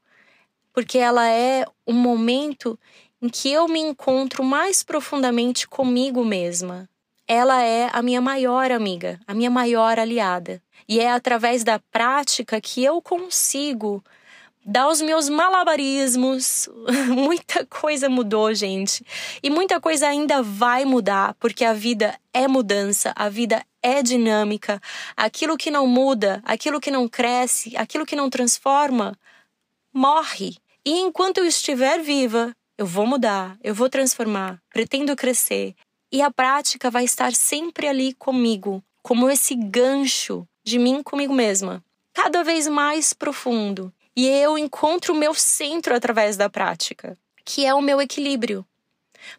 porque 0.71 0.99
ela 0.99 1.27
é 1.27 1.65
um 1.87 1.93
momento 1.93 2.79
em 3.19 3.27
que 3.27 3.51
eu 3.51 3.67
me 3.67 3.79
encontro 3.79 4.43
mais 4.43 4.83
profundamente 4.83 5.67
comigo 5.67 6.23
mesma. 6.23 6.87
Ela 7.27 7.63
é 7.63 7.89
a 7.91 8.03
minha 8.03 8.21
maior 8.21 8.71
amiga, 8.71 9.19
a 9.25 9.33
minha 9.33 9.49
maior 9.49 9.97
aliada. 9.97 10.61
E 10.87 10.99
é 10.99 11.11
através 11.11 11.63
da 11.63 11.79
prática 11.91 12.61
que 12.61 12.83
eu 12.83 13.01
consigo 13.01 14.03
dar 14.65 14.87
os 14.87 14.99
meus 15.01 15.29
malabarismos. 15.29 16.67
muita 17.07 17.65
coisa 17.67 18.09
mudou, 18.09 18.53
gente. 18.53 19.05
E 19.43 19.49
muita 19.49 19.79
coisa 19.79 20.07
ainda 20.07 20.41
vai 20.41 20.83
mudar, 20.83 21.35
porque 21.35 21.63
a 21.63 21.73
vida 21.73 22.19
é 22.33 22.47
mudança, 22.47 23.13
a 23.15 23.29
vida 23.29 23.63
é 23.83 24.01
dinâmica. 24.01 24.81
Aquilo 25.15 25.55
que 25.55 25.69
não 25.69 25.85
muda, 25.85 26.41
aquilo 26.43 26.81
que 26.81 26.89
não 26.89 27.07
cresce, 27.07 27.77
aquilo 27.77 28.05
que 28.05 28.15
não 28.15 28.29
transforma, 28.29 29.15
morre. 29.93 30.57
E 30.83 30.99
enquanto 30.99 31.37
eu 31.37 31.45
estiver 31.45 32.01
viva, 32.01 32.51
eu 32.77 32.85
vou 32.85 33.05
mudar, 33.05 33.57
eu 33.63 33.75
vou 33.75 33.89
transformar, 33.89 34.59
pretendo 34.69 35.15
crescer. 35.15 35.75
E 36.11 36.21
a 36.21 36.31
prática 36.31 36.89
vai 36.89 37.03
estar 37.03 37.33
sempre 37.33 37.87
ali 37.87 38.13
comigo, 38.13 38.83
como 39.03 39.29
esse 39.29 39.55
gancho 39.55 40.47
de 40.63 40.79
mim 40.79 41.03
comigo 41.03 41.33
mesma, 41.33 41.83
cada 42.13 42.43
vez 42.43 42.67
mais 42.67 43.13
profundo. 43.13 43.93
E 44.15 44.27
eu 44.27 44.57
encontro 44.57 45.13
o 45.13 45.17
meu 45.17 45.33
centro 45.33 45.93
através 45.93 46.37
da 46.37 46.49
prática, 46.49 47.17
que 47.43 47.65
é 47.65 47.73
o 47.73 47.81
meu 47.81 48.01
equilíbrio. 48.01 48.65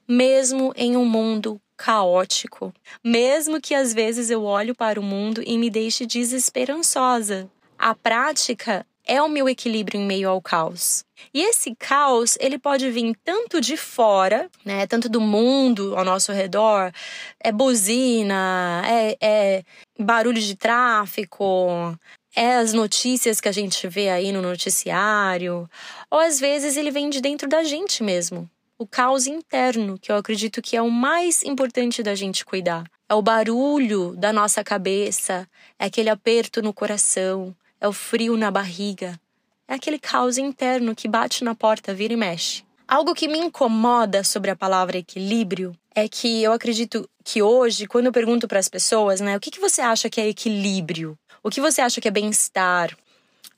Mesmo 0.06 0.72
em 0.76 0.96
um 0.96 1.04
mundo 1.04 1.60
caótico, 1.76 2.72
mesmo 3.04 3.60
que 3.60 3.74
às 3.74 3.94
vezes 3.94 4.30
eu 4.30 4.44
olho 4.44 4.74
para 4.74 4.98
o 5.00 5.02
mundo 5.02 5.42
e 5.46 5.56
me 5.56 5.70
deixe 5.70 6.04
desesperançosa, 6.06 7.50
a 7.78 7.94
prática 7.94 8.86
é 9.06 9.22
o 9.22 9.28
meu 9.28 9.48
equilíbrio 9.48 10.00
em 10.00 10.04
meio 10.04 10.28
ao 10.28 10.42
caos. 10.42 11.04
E 11.32 11.40
esse 11.40 11.74
caos, 11.76 12.36
ele 12.40 12.58
pode 12.58 12.90
vir 12.90 13.16
tanto 13.24 13.60
de 13.60 13.76
fora, 13.76 14.50
né, 14.64 14.86
tanto 14.86 15.08
do 15.08 15.20
mundo 15.20 15.94
ao 15.96 16.04
nosso 16.04 16.32
redor, 16.32 16.92
é 17.38 17.52
buzina, 17.52 18.82
é, 18.84 19.16
é 19.20 19.62
barulho 19.98 20.40
de 20.40 20.56
tráfico, 20.56 21.96
é 22.37 22.57
as 22.57 22.75
notícias 22.75 23.40
que 23.40 23.49
a 23.49 23.53
gente 23.53 23.88
vê 23.88 24.11
aí 24.11 24.31
no 24.31 24.42
noticiário, 24.42 25.68
ou 26.11 26.18
às 26.18 26.38
vezes 26.38 26.77
ele 26.77 26.90
vem 26.90 27.09
de 27.09 27.22
dentro 27.22 27.49
da 27.49 27.64
gente 27.64 28.03
mesmo. 28.03 28.49
O 28.79 28.87
caos 28.87 29.27
interno, 29.27 29.99
que 29.99 30.12
eu 30.12 30.16
acredito 30.16 30.61
que 30.61 30.77
é 30.77 30.83
o 30.83 30.90
mais 30.90 31.42
importante 31.42 32.03
da 32.03 32.14
gente 32.14 32.44
cuidar. 32.44 32.85
É 33.09 33.14
o 33.14 33.22
barulho 33.22 34.14
da 34.16 34.35
nossa 34.35 34.62
cabeça, 34.62 35.49
é 35.79 35.87
aquele 35.87 36.11
aperto 36.11 36.61
no 36.61 36.75
coração, 36.75 37.57
é 37.81 37.88
o 37.88 37.92
frio 37.92 38.37
na 38.37 38.51
barriga, 38.51 39.18
é 39.66 39.75
aquele 39.75 39.99
caos 39.99 40.37
interno 40.37 40.94
que 40.94 41.09
bate 41.09 41.42
na 41.42 41.55
porta, 41.55 41.94
vira 41.94 42.12
e 42.12 42.16
mexe. 42.16 42.64
Algo 42.87 43.14
que 43.14 43.29
me 43.29 43.38
incomoda 43.38 44.22
sobre 44.22 44.51
a 44.51 44.57
palavra 44.57 44.99
equilíbrio 44.99 45.75
é 45.94 46.07
que 46.07 46.42
eu 46.42 46.53
acredito 46.53 47.09
que 47.25 47.42
hoje, 47.42 47.87
quando 47.87 48.07
eu 48.07 48.12
pergunto 48.12 48.46
para 48.46 48.59
as 48.59 48.68
pessoas, 48.68 49.20
né, 49.22 49.37
o 49.37 49.40
que, 49.40 49.51
que 49.51 49.59
você 49.59 49.81
acha 49.81 50.11
que 50.11 50.20
é 50.20 50.29
equilíbrio? 50.29 51.18
O 51.46 51.48
que 51.48 51.61
você 51.61 51.80
acha 51.80 52.00
que 52.00 52.09
é 52.09 52.11
bem-estar? 52.11 52.98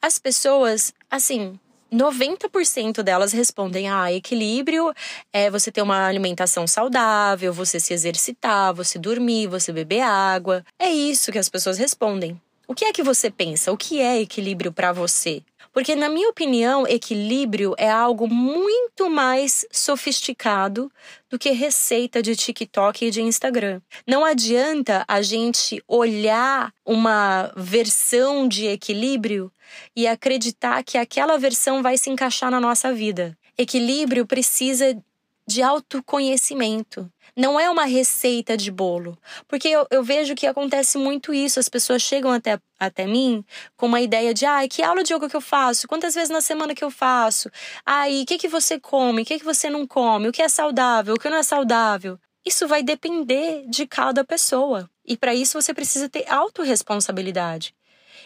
As 0.02 0.18
pessoas, 0.18 0.92
assim, 1.10 1.58
90% 1.90 3.02
delas 3.02 3.32
respondem: 3.32 3.88
ah, 3.88 4.12
equilíbrio 4.12 4.92
é 5.32 5.50
você 5.50 5.72
ter 5.72 5.80
uma 5.80 6.06
alimentação 6.06 6.66
saudável, 6.66 7.50
você 7.50 7.80
se 7.80 7.94
exercitar, 7.94 8.74
você 8.74 8.98
dormir, 8.98 9.46
você 9.46 9.72
beber 9.72 10.02
água. 10.02 10.62
É 10.78 10.90
isso 10.90 11.32
que 11.32 11.38
as 11.38 11.48
pessoas 11.48 11.78
respondem. 11.78 12.38
O 12.66 12.74
que 12.74 12.84
é 12.84 12.92
que 12.92 13.02
você 13.02 13.30
pensa? 13.30 13.72
O 13.72 13.76
que 13.78 14.02
é 14.02 14.20
equilíbrio 14.20 14.70
para 14.70 14.92
você? 14.92 15.42
Porque, 15.78 15.94
na 15.94 16.08
minha 16.08 16.28
opinião, 16.28 16.88
equilíbrio 16.88 17.72
é 17.78 17.88
algo 17.88 18.26
muito 18.26 19.08
mais 19.08 19.64
sofisticado 19.70 20.90
do 21.30 21.38
que 21.38 21.52
receita 21.52 22.20
de 22.20 22.34
TikTok 22.34 23.06
e 23.06 23.10
de 23.12 23.22
Instagram. 23.22 23.80
Não 24.04 24.24
adianta 24.24 25.04
a 25.06 25.22
gente 25.22 25.80
olhar 25.86 26.74
uma 26.84 27.52
versão 27.56 28.48
de 28.48 28.66
equilíbrio 28.66 29.52
e 29.94 30.08
acreditar 30.08 30.82
que 30.82 30.98
aquela 30.98 31.38
versão 31.38 31.80
vai 31.80 31.96
se 31.96 32.10
encaixar 32.10 32.50
na 32.50 32.58
nossa 32.58 32.92
vida. 32.92 33.38
Equilíbrio 33.56 34.26
precisa 34.26 35.00
de 35.48 35.62
autoconhecimento. 35.62 37.10
Não 37.34 37.58
é 37.58 37.70
uma 37.70 37.84
receita 37.84 38.54
de 38.54 38.70
bolo. 38.70 39.16
Porque 39.48 39.66
eu, 39.66 39.86
eu, 39.90 40.04
vejo 40.04 40.34
que 40.34 40.46
acontece 40.46 40.98
muito 40.98 41.32
isso. 41.32 41.58
As 41.58 41.70
pessoas 41.70 42.02
chegam 42.02 42.30
até, 42.30 42.60
até 42.78 43.06
mim 43.06 43.42
com 43.74 43.86
uma 43.86 44.00
ideia 44.00 44.34
de: 44.34 44.44
ah, 44.44 44.68
que 44.68 44.82
aula 44.82 45.02
de 45.02 45.14
yoga 45.14 45.28
que 45.28 45.36
eu 45.36 45.40
faço? 45.40 45.88
Quantas 45.88 46.14
vezes 46.14 46.28
na 46.28 46.42
semana 46.42 46.74
que 46.74 46.84
eu 46.84 46.90
faço? 46.90 47.50
Aí, 47.86 48.22
o 48.22 48.26
que, 48.26 48.36
que 48.36 48.48
você 48.48 48.78
come? 48.78 49.22
O 49.22 49.24
que, 49.24 49.38
que 49.38 49.44
você 49.44 49.70
não 49.70 49.86
come? 49.86 50.28
O 50.28 50.32
que 50.32 50.42
é 50.42 50.48
saudável? 50.48 51.14
O 51.14 51.18
que 51.18 51.30
não 51.30 51.38
é 51.38 51.42
saudável? 51.42 52.18
Isso 52.44 52.68
vai 52.68 52.82
depender 52.82 53.64
de 53.68 53.86
cada 53.86 54.22
pessoa. 54.24 54.88
E 55.06 55.16
para 55.16 55.34
isso 55.34 55.60
você 55.60 55.72
precisa 55.72 56.10
ter 56.10 56.30
autorresponsabilidade. 56.30 57.74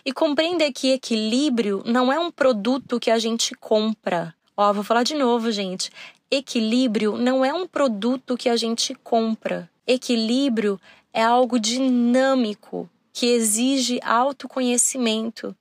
E 0.05 0.13
compreender 0.13 0.73
que 0.73 0.91
equilíbrio 0.91 1.83
não 1.87 2.13
é 2.13 2.19
um 2.19 2.33
produto 2.33 2.99
que 2.99 3.11
a 3.11 3.19
gente 3.19 3.55
compra. 3.55 4.35
Ó, 4.57 4.73
vou 4.73 4.83
falar 4.83 5.05
de 5.05 5.15
novo, 5.15 5.53
gente 5.53 5.91
equilíbrio 6.33 7.19
não 7.19 7.45
é 7.45 7.53
um 7.53 7.67
produto 7.67 8.39
que 8.39 8.49
a 8.49 8.57
gente 8.57 8.95
compra. 8.95 9.71
Equilíbrio 9.87 10.81
é 11.13 11.23
algo 11.23 11.61
dinâmico 11.61 12.89
que 13.13 13.27
exige 13.27 14.01
autoconhecimento, 14.03 15.55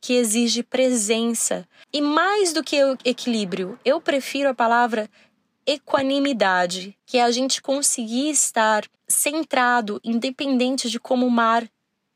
que 0.00 0.14
exige 0.14 0.62
presença. 0.62 1.68
E 1.92 2.00
mais 2.00 2.54
do 2.54 2.64
que 2.64 2.78
equilíbrio, 3.04 3.78
eu 3.84 4.00
prefiro 4.00 4.48
a 4.48 4.54
palavra 4.54 5.10
equanimidade, 5.66 6.96
que 7.04 7.18
é 7.18 7.22
a 7.22 7.30
gente 7.30 7.60
conseguir 7.60 8.30
estar 8.30 8.84
centrado, 9.06 10.00
independente 10.02 10.88
de 10.88 10.98
como 10.98 11.26
o 11.26 11.30
mar 11.30 11.68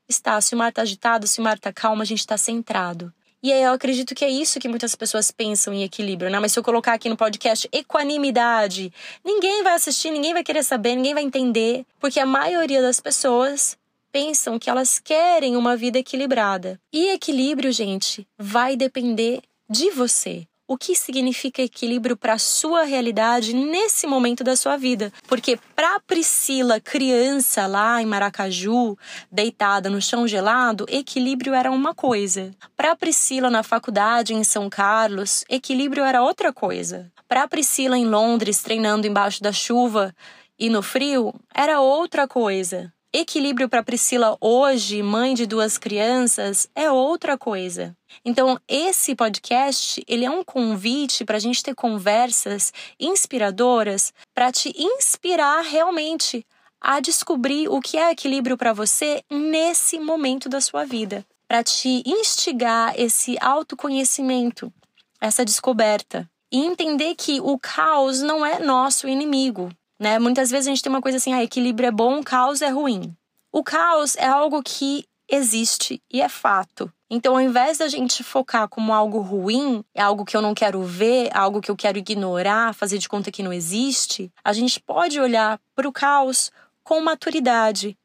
está. 0.08 0.40
Se 0.40 0.54
o 0.54 0.58
mar 0.58 0.70
está 0.70 0.82
agitado, 0.82 1.26
se 1.26 1.38
o 1.38 1.44
mar 1.44 1.56
está 1.56 1.70
calmo, 1.70 2.00
a 2.00 2.06
gente 2.06 2.20
está 2.20 2.38
centrado. 2.38 3.12
E 3.42 3.52
aí 3.52 3.62
eu 3.62 3.72
acredito 3.72 4.14
que 4.14 4.24
é 4.24 4.28
isso 4.28 4.60
que 4.60 4.68
muitas 4.68 4.94
pessoas 4.94 5.30
pensam 5.30 5.72
em 5.72 5.82
equilíbrio, 5.82 6.30
né? 6.30 6.38
Mas 6.38 6.52
se 6.52 6.58
eu 6.58 6.62
colocar 6.62 6.92
aqui 6.92 7.08
no 7.08 7.16
podcast 7.16 7.68
equanimidade, 7.72 8.92
ninguém 9.24 9.62
vai 9.62 9.74
assistir, 9.74 10.10
ninguém 10.10 10.34
vai 10.34 10.44
querer 10.44 10.62
saber, 10.62 10.94
ninguém 10.94 11.14
vai 11.14 11.22
entender, 11.22 11.86
porque 11.98 12.20
a 12.20 12.26
maioria 12.26 12.82
das 12.82 13.00
pessoas 13.00 13.78
pensam 14.12 14.58
que 14.58 14.68
elas 14.68 14.98
querem 14.98 15.56
uma 15.56 15.76
vida 15.76 15.98
equilibrada. 15.98 16.78
E 16.92 17.08
equilíbrio, 17.10 17.72
gente, 17.72 18.26
vai 18.38 18.76
depender 18.76 19.40
de 19.68 19.90
você 19.90 20.46
o 20.70 20.78
que 20.78 20.94
significa 20.94 21.60
equilíbrio 21.60 22.16
para 22.16 22.34
a 22.34 22.38
sua 22.38 22.84
realidade 22.84 23.52
nesse 23.52 24.06
momento 24.06 24.44
da 24.44 24.54
sua 24.54 24.76
vida. 24.76 25.12
Porque 25.26 25.58
para 25.74 25.98
Priscila, 25.98 26.78
criança 26.78 27.66
lá 27.66 28.00
em 28.00 28.06
Maracaju, 28.06 28.96
deitada 29.32 29.90
no 29.90 30.00
chão 30.00 30.28
gelado, 30.28 30.86
equilíbrio 30.88 31.54
era 31.54 31.72
uma 31.72 31.92
coisa. 31.92 32.52
Para 32.76 32.94
Priscila 32.94 33.50
na 33.50 33.64
faculdade 33.64 34.32
em 34.32 34.44
São 34.44 34.70
Carlos, 34.70 35.44
equilíbrio 35.48 36.04
era 36.04 36.22
outra 36.22 36.52
coisa. 36.52 37.10
Para 37.26 37.48
Priscila 37.48 37.98
em 37.98 38.06
Londres, 38.06 38.62
treinando 38.62 39.08
embaixo 39.08 39.42
da 39.42 39.50
chuva 39.50 40.14
e 40.56 40.70
no 40.70 40.82
frio, 40.82 41.34
era 41.52 41.80
outra 41.80 42.28
coisa. 42.28 42.92
Equilíbrio 43.12 43.68
para 43.68 43.82
Priscila 43.82 44.36
hoje, 44.40 45.02
mãe 45.02 45.34
de 45.34 45.46
duas 45.46 45.76
crianças, 45.76 46.68
é 46.76 46.88
outra 46.88 47.36
coisa. 47.36 47.96
Então, 48.24 48.58
esse 48.68 49.14
podcast, 49.14 50.02
ele 50.06 50.24
é 50.24 50.30
um 50.30 50.44
convite 50.44 51.24
para 51.24 51.36
a 51.36 51.40
gente 51.40 51.62
ter 51.62 51.74
conversas 51.74 52.72
inspiradoras 52.98 54.12
para 54.34 54.52
te 54.52 54.72
inspirar 54.76 55.62
realmente 55.62 56.44
a 56.80 57.00
descobrir 57.00 57.68
o 57.68 57.80
que 57.80 57.98
é 57.98 58.10
equilíbrio 58.10 58.56
para 58.56 58.72
você 58.72 59.22
nesse 59.30 59.98
momento 59.98 60.48
da 60.48 60.60
sua 60.60 60.84
vida, 60.84 61.24
para 61.46 61.62
te 61.62 62.02
instigar 62.06 62.94
esse 62.98 63.36
autoconhecimento, 63.40 64.72
essa 65.20 65.44
descoberta 65.44 66.28
e 66.50 66.64
entender 66.64 67.14
que 67.14 67.40
o 67.40 67.58
caos 67.58 68.20
não 68.20 68.44
é 68.44 68.58
nosso 68.58 69.06
inimigo, 69.06 69.70
né? 69.98 70.18
Muitas 70.18 70.50
vezes 70.50 70.66
a 70.66 70.70
gente 70.70 70.82
tem 70.82 70.90
uma 70.90 71.02
coisa 71.02 71.18
assim, 71.18 71.32
ah, 71.32 71.44
equilíbrio 71.44 71.88
é 71.88 71.92
bom, 71.92 72.22
caos 72.22 72.62
é 72.62 72.68
ruim. 72.68 73.14
O 73.52 73.62
caos 73.62 74.16
é 74.16 74.26
algo 74.26 74.62
que 74.62 75.04
existe 75.30 76.02
e 76.12 76.20
é 76.20 76.28
fato. 76.28 76.92
Então, 77.08 77.34
ao 77.34 77.40
invés 77.40 77.78
da 77.78 77.88
gente 77.88 78.22
focar 78.22 78.68
como 78.68 78.92
algo 78.92 79.20
ruim, 79.20 79.84
é 79.94 80.02
algo 80.02 80.24
que 80.24 80.36
eu 80.36 80.42
não 80.42 80.54
quero 80.54 80.82
ver, 80.82 81.30
algo 81.34 81.60
que 81.60 81.70
eu 81.70 81.76
quero 81.76 81.98
ignorar, 81.98 82.74
fazer 82.74 82.98
de 82.98 83.08
conta 83.08 83.30
que 83.30 83.42
não 83.42 83.52
existe, 83.52 84.32
a 84.44 84.52
gente 84.52 84.80
pode 84.80 85.20
olhar 85.20 85.60
para 85.74 85.88
o 85.88 85.92
caos 85.92 86.52
com 86.82 87.00
maturidade. 87.00 87.96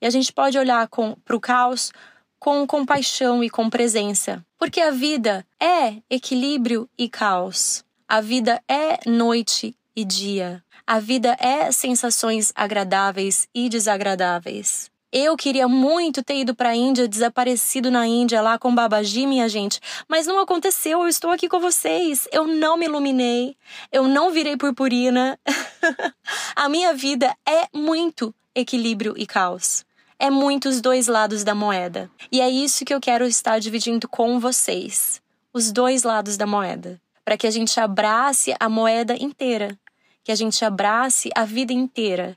E 0.00 0.06
a 0.06 0.10
gente 0.10 0.32
pode 0.32 0.58
olhar 0.58 0.88
para 1.24 1.36
o 1.36 1.40
caos 1.40 1.92
com 2.38 2.66
compaixão 2.66 3.42
e 3.42 3.48
com 3.48 3.70
presença. 3.70 4.44
Porque 4.58 4.80
a 4.80 4.90
vida 4.90 5.46
é 5.60 5.96
equilíbrio 6.10 6.88
e 6.98 7.08
caos. 7.08 7.84
A 8.08 8.20
vida 8.20 8.62
é 8.68 9.08
noite 9.08 9.76
e 9.94 10.04
dia. 10.04 10.62
A 10.86 10.98
vida 10.98 11.36
é 11.38 11.70
sensações 11.70 12.52
agradáveis 12.54 13.48
e 13.54 13.68
desagradáveis. 13.68 14.91
Eu 15.14 15.36
queria 15.36 15.68
muito 15.68 16.22
ter 16.22 16.36
ido 16.36 16.54
para 16.54 16.70
a 16.70 16.74
Índia, 16.74 17.06
desaparecido 17.06 17.90
na 17.90 18.06
Índia 18.06 18.40
lá 18.40 18.58
com 18.58 18.74
Babaji, 18.74 19.26
minha 19.26 19.46
gente, 19.46 19.78
mas 20.08 20.26
não 20.26 20.40
aconteceu. 20.40 21.02
Eu 21.02 21.08
estou 21.08 21.30
aqui 21.30 21.50
com 21.50 21.60
vocês. 21.60 22.26
Eu 22.32 22.46
não 22.46 22.78
me 22.78 22.86
iluminei, 22.86 23.54
eu 23.92 24.08
não 24.08 24.30
virei 24.30 24.56
purpurina. 24.56 25.38
a 26.56 26.66
minha 26.66 26.94
vida 26.94 27.36
é 27.46 27.68
muito 27.74 28.34
equilíbrio 28.54 29.12
e 29.14 29.26
caos. 29.26 29.84
É 30.18 30.30
muito 30.30 30.66
os 30.70 30.80
dois 30.80 31.08
lados 31.08 31.44
da 31.44 31.54
moeda. 31.54 32.10
E 32.30 32.40
é 32.40 32.48
isso 32.48 32.82
que 32.82 32.94
eu 32.94 33.00
quero 33.00 33.26
estar 33.26 33.58
dividindo 33.58 34.08
com 34.08 34.40
vocês. 34.40 35.20
Os 35.52 35.70
dois 35.70 36.04
lados 36.04 36.38
da 36.38 36.46
moeda. 36.46 36.98
Para 37.22 37.36
que 37.36 37.46
a 37.46 37.50
gente 37.50 37.78
abrace 37.78 38.54
a 38.58 38.66
moeda 38.66 39.14
inteira. 39.14 39.78
Que 40.24 40.32
a 40.32 40.34
gente 40.34 40.64
abrace 40.64 41.28
a 41.34 41.44
vida 41.44 41.74
inteira 41.74 42.34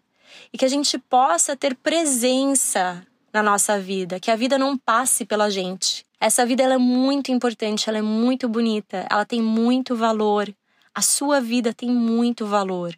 e 0.51 0.57
que 0.57 0.65
a 0.65 0.69
gente 0.69 0.97
possa 0.97 1.55
ter 1.55 1.75
presença 1.75 3.05
na 3.33 3.43
nossa 3.43 3.79
vida, 3.79 4.19
que 4.19 4.31
a 4.31 4.35
vida 4.35 4.57
não 4.57 4.77
passe 4.77 5.25
pela 5.25 5.49
gente. 5.49 6.05
Essa 6.19 6.45
vida 6.45 6.63
ela 6.63 6.75
é 6.75 6.77
muito 6.77 7.31
importante, 7.31 7.89
ela 7.89 7.97
é 7.97 8.01
muito 8.01 8.47
bonita, 8.47 9.05
ela 9.09 9.25
tem 9.25 9.41
muito 9.41 9.95
valor. 9.95 10.53
A 10.93 11.01
sua 11.01 11.41
vida 11.41 11.73
tem 11.73 11.89
muito 11.89 12.45
valor. 12.45 12.97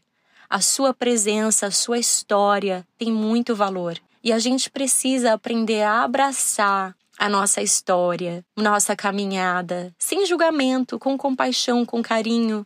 A 0.49 0.61
sua 0.61 0.93
presença, 0.93 1.67
a 1.67 1.71
sua 1.71 1.97
história 1.97 2.87
tem 2.97 3.11
muito 3.11 3.55
valor. 3.55 3.97
E 4.23 4.31
a 4.31 4.39
gente 4.39 4.69
precisa 4.69 5.33
aprender 5.33 5.81
a 5.81 6.03
abraçar 6.03 6.95
a 7.17 7.27
nossa 7.27 7.61
história, 7.61 8.45
nossa 8.55 8.95
caminhada, 8.95 9.93
sem 9.97 10.25
julgamento, 10.25 10.99
com 10.99 11.17
compaixão, 11.17 11.85
com 11.85 12.01
carinho. 12.03 12.65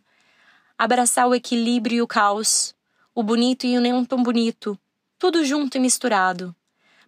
Abraçar 0.76 1.26
o 1.26 1.34
equilíbrio 1.34 1.96
e 1.96 2.02
o 2.02 2.06
caos, 2.06 2.74
o 3.14 3.22
bonito 3.22 3.66
e 3.66 3.76
o 3.76 3.80
não 3.80 4.04
tão 4.04 4.22
bonito, 4.22 4.78
tudo 5.18 5.44
junto 5.44 5.76
e 5.76 5.80
misturado, 5.80 6.54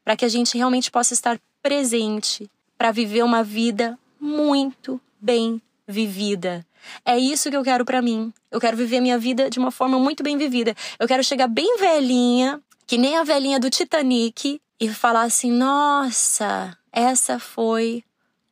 para 0.04 0.16
que 0.16 0.24
a 0.24 0.28
gente 0.28 0.56
realmente 0.56 0.90
possa 0.90 1.14
estar 1.14 1.40
presente 1.62 2.50
para 2.76 2.92
viver 2.92 3.24
uma 3.24 3.42
vida 3.42 3.98
muito 4.20 5.00
bem 5.20 5.60
vivida. 5.86 6.64
É 7.04 7.18
isso 7.18 7.50
que 7.50 7.56
eu 7.56 7.62
quero 7.62 7.84
para 7.84 8.02
mim. 8.02 8.32
Eu 8.50 8.60
quero 8.60 8.76
viver 8.76 9.00
minha 9.00 9.18
vida 9.18 9.48
de 9.48 9.58
uma 9.58 9.70
forma 9.70 9.98
muito 9.98 10.22
bem 10.22 10.36
vivida. 10.36 10.74
Eu 10.98 11.08
quero 11.08 11.24
chegar 11.24 11.48
bem 11.48 11.78
velhinha, 11.78 12.60
que 12.86 12.98
nem 12.98 13.16
a 13.16 13.24
velhinha 13.24 13.58
do 13.58 13.70
Titanic, 13.70 14.60
e 14.78 14.88
falar 14.88 15.22
assim: 15.22 15.50
nossa, 15.50 16.76
essa 16.92 17.38
foi 17.38 18.04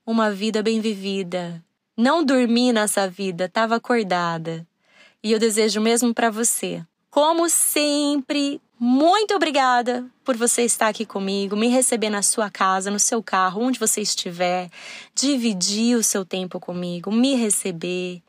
uma 0.07 0.31
vida 0.31 0.63
bem 0.63 0.81
vivida. 0.81 1.63
Não 1.97 2.25
dormi 2.25 2.73
nessa 2.73 3.09
vida, 3.09 3.45
estava 3.45 3.77
acordada. 3.77 4.67
E 5.23 5.31
eu 5.31 5.39
desejo 5.39 5.81
mesmo 5.81 6.13
para 6.15 6.31
você. 6.31 6.85
Como 7.13 7.47
sempre, 7.51 8.59
muito 8.81 9.35
obrigada 9.35 10.03
por 10.25 10.35
você 10.35 10.63
estar 10.63 10.89
aqui 10.89 11.05
comigo, 11.05 11.55
me 11.55 11.69
receber 11.69 12.09
na 12.09 12.23
sua 12.23 12.49
casa, 12.49 12.91
no 12.91 12.99
seu 12.99 13.23
carro, 13.23 13.61
onde 13.61 13.79
você 13.79 14.01
estiver, 14.01 14.71
dividir 15.15 15.95
o 15.95 16.03
seu 16.03 16.25
tempo 16.25 16.59
comigo, 16.59 17.13
me 17.13 17.35
receber. 17.35 18.23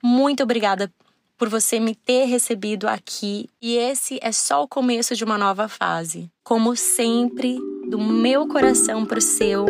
Muito 0.00 0.44
obrigada 0.44 0.88
por 1.36 1.48
você 1.48 1.80
me 1.80 1.96
ter 1.96 2.26
recebido 2.26 2.86
aqui. 2.86 3.50
E 3.60 3.76
esse 3.76 4.20
é 4.22 4.30
só 4.30 4.62
o 4.62 4.68
começo 4.68 5.16
de 5.16 5.24
uma 5.24 5.36
nova 5.36 5.66
fase. 5.66 6.30
Como 6.44 6.76
sempre, 6.76 7.58
do 7.90 7.98
meu 7.98 8.46
coração 8.46 9.04
para 9.04 9.18
o 9.18 9.20
seu. 9.20 9.66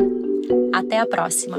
Até 0.74 0.98
a 0.98 1.06
próxima! 1.06 1.58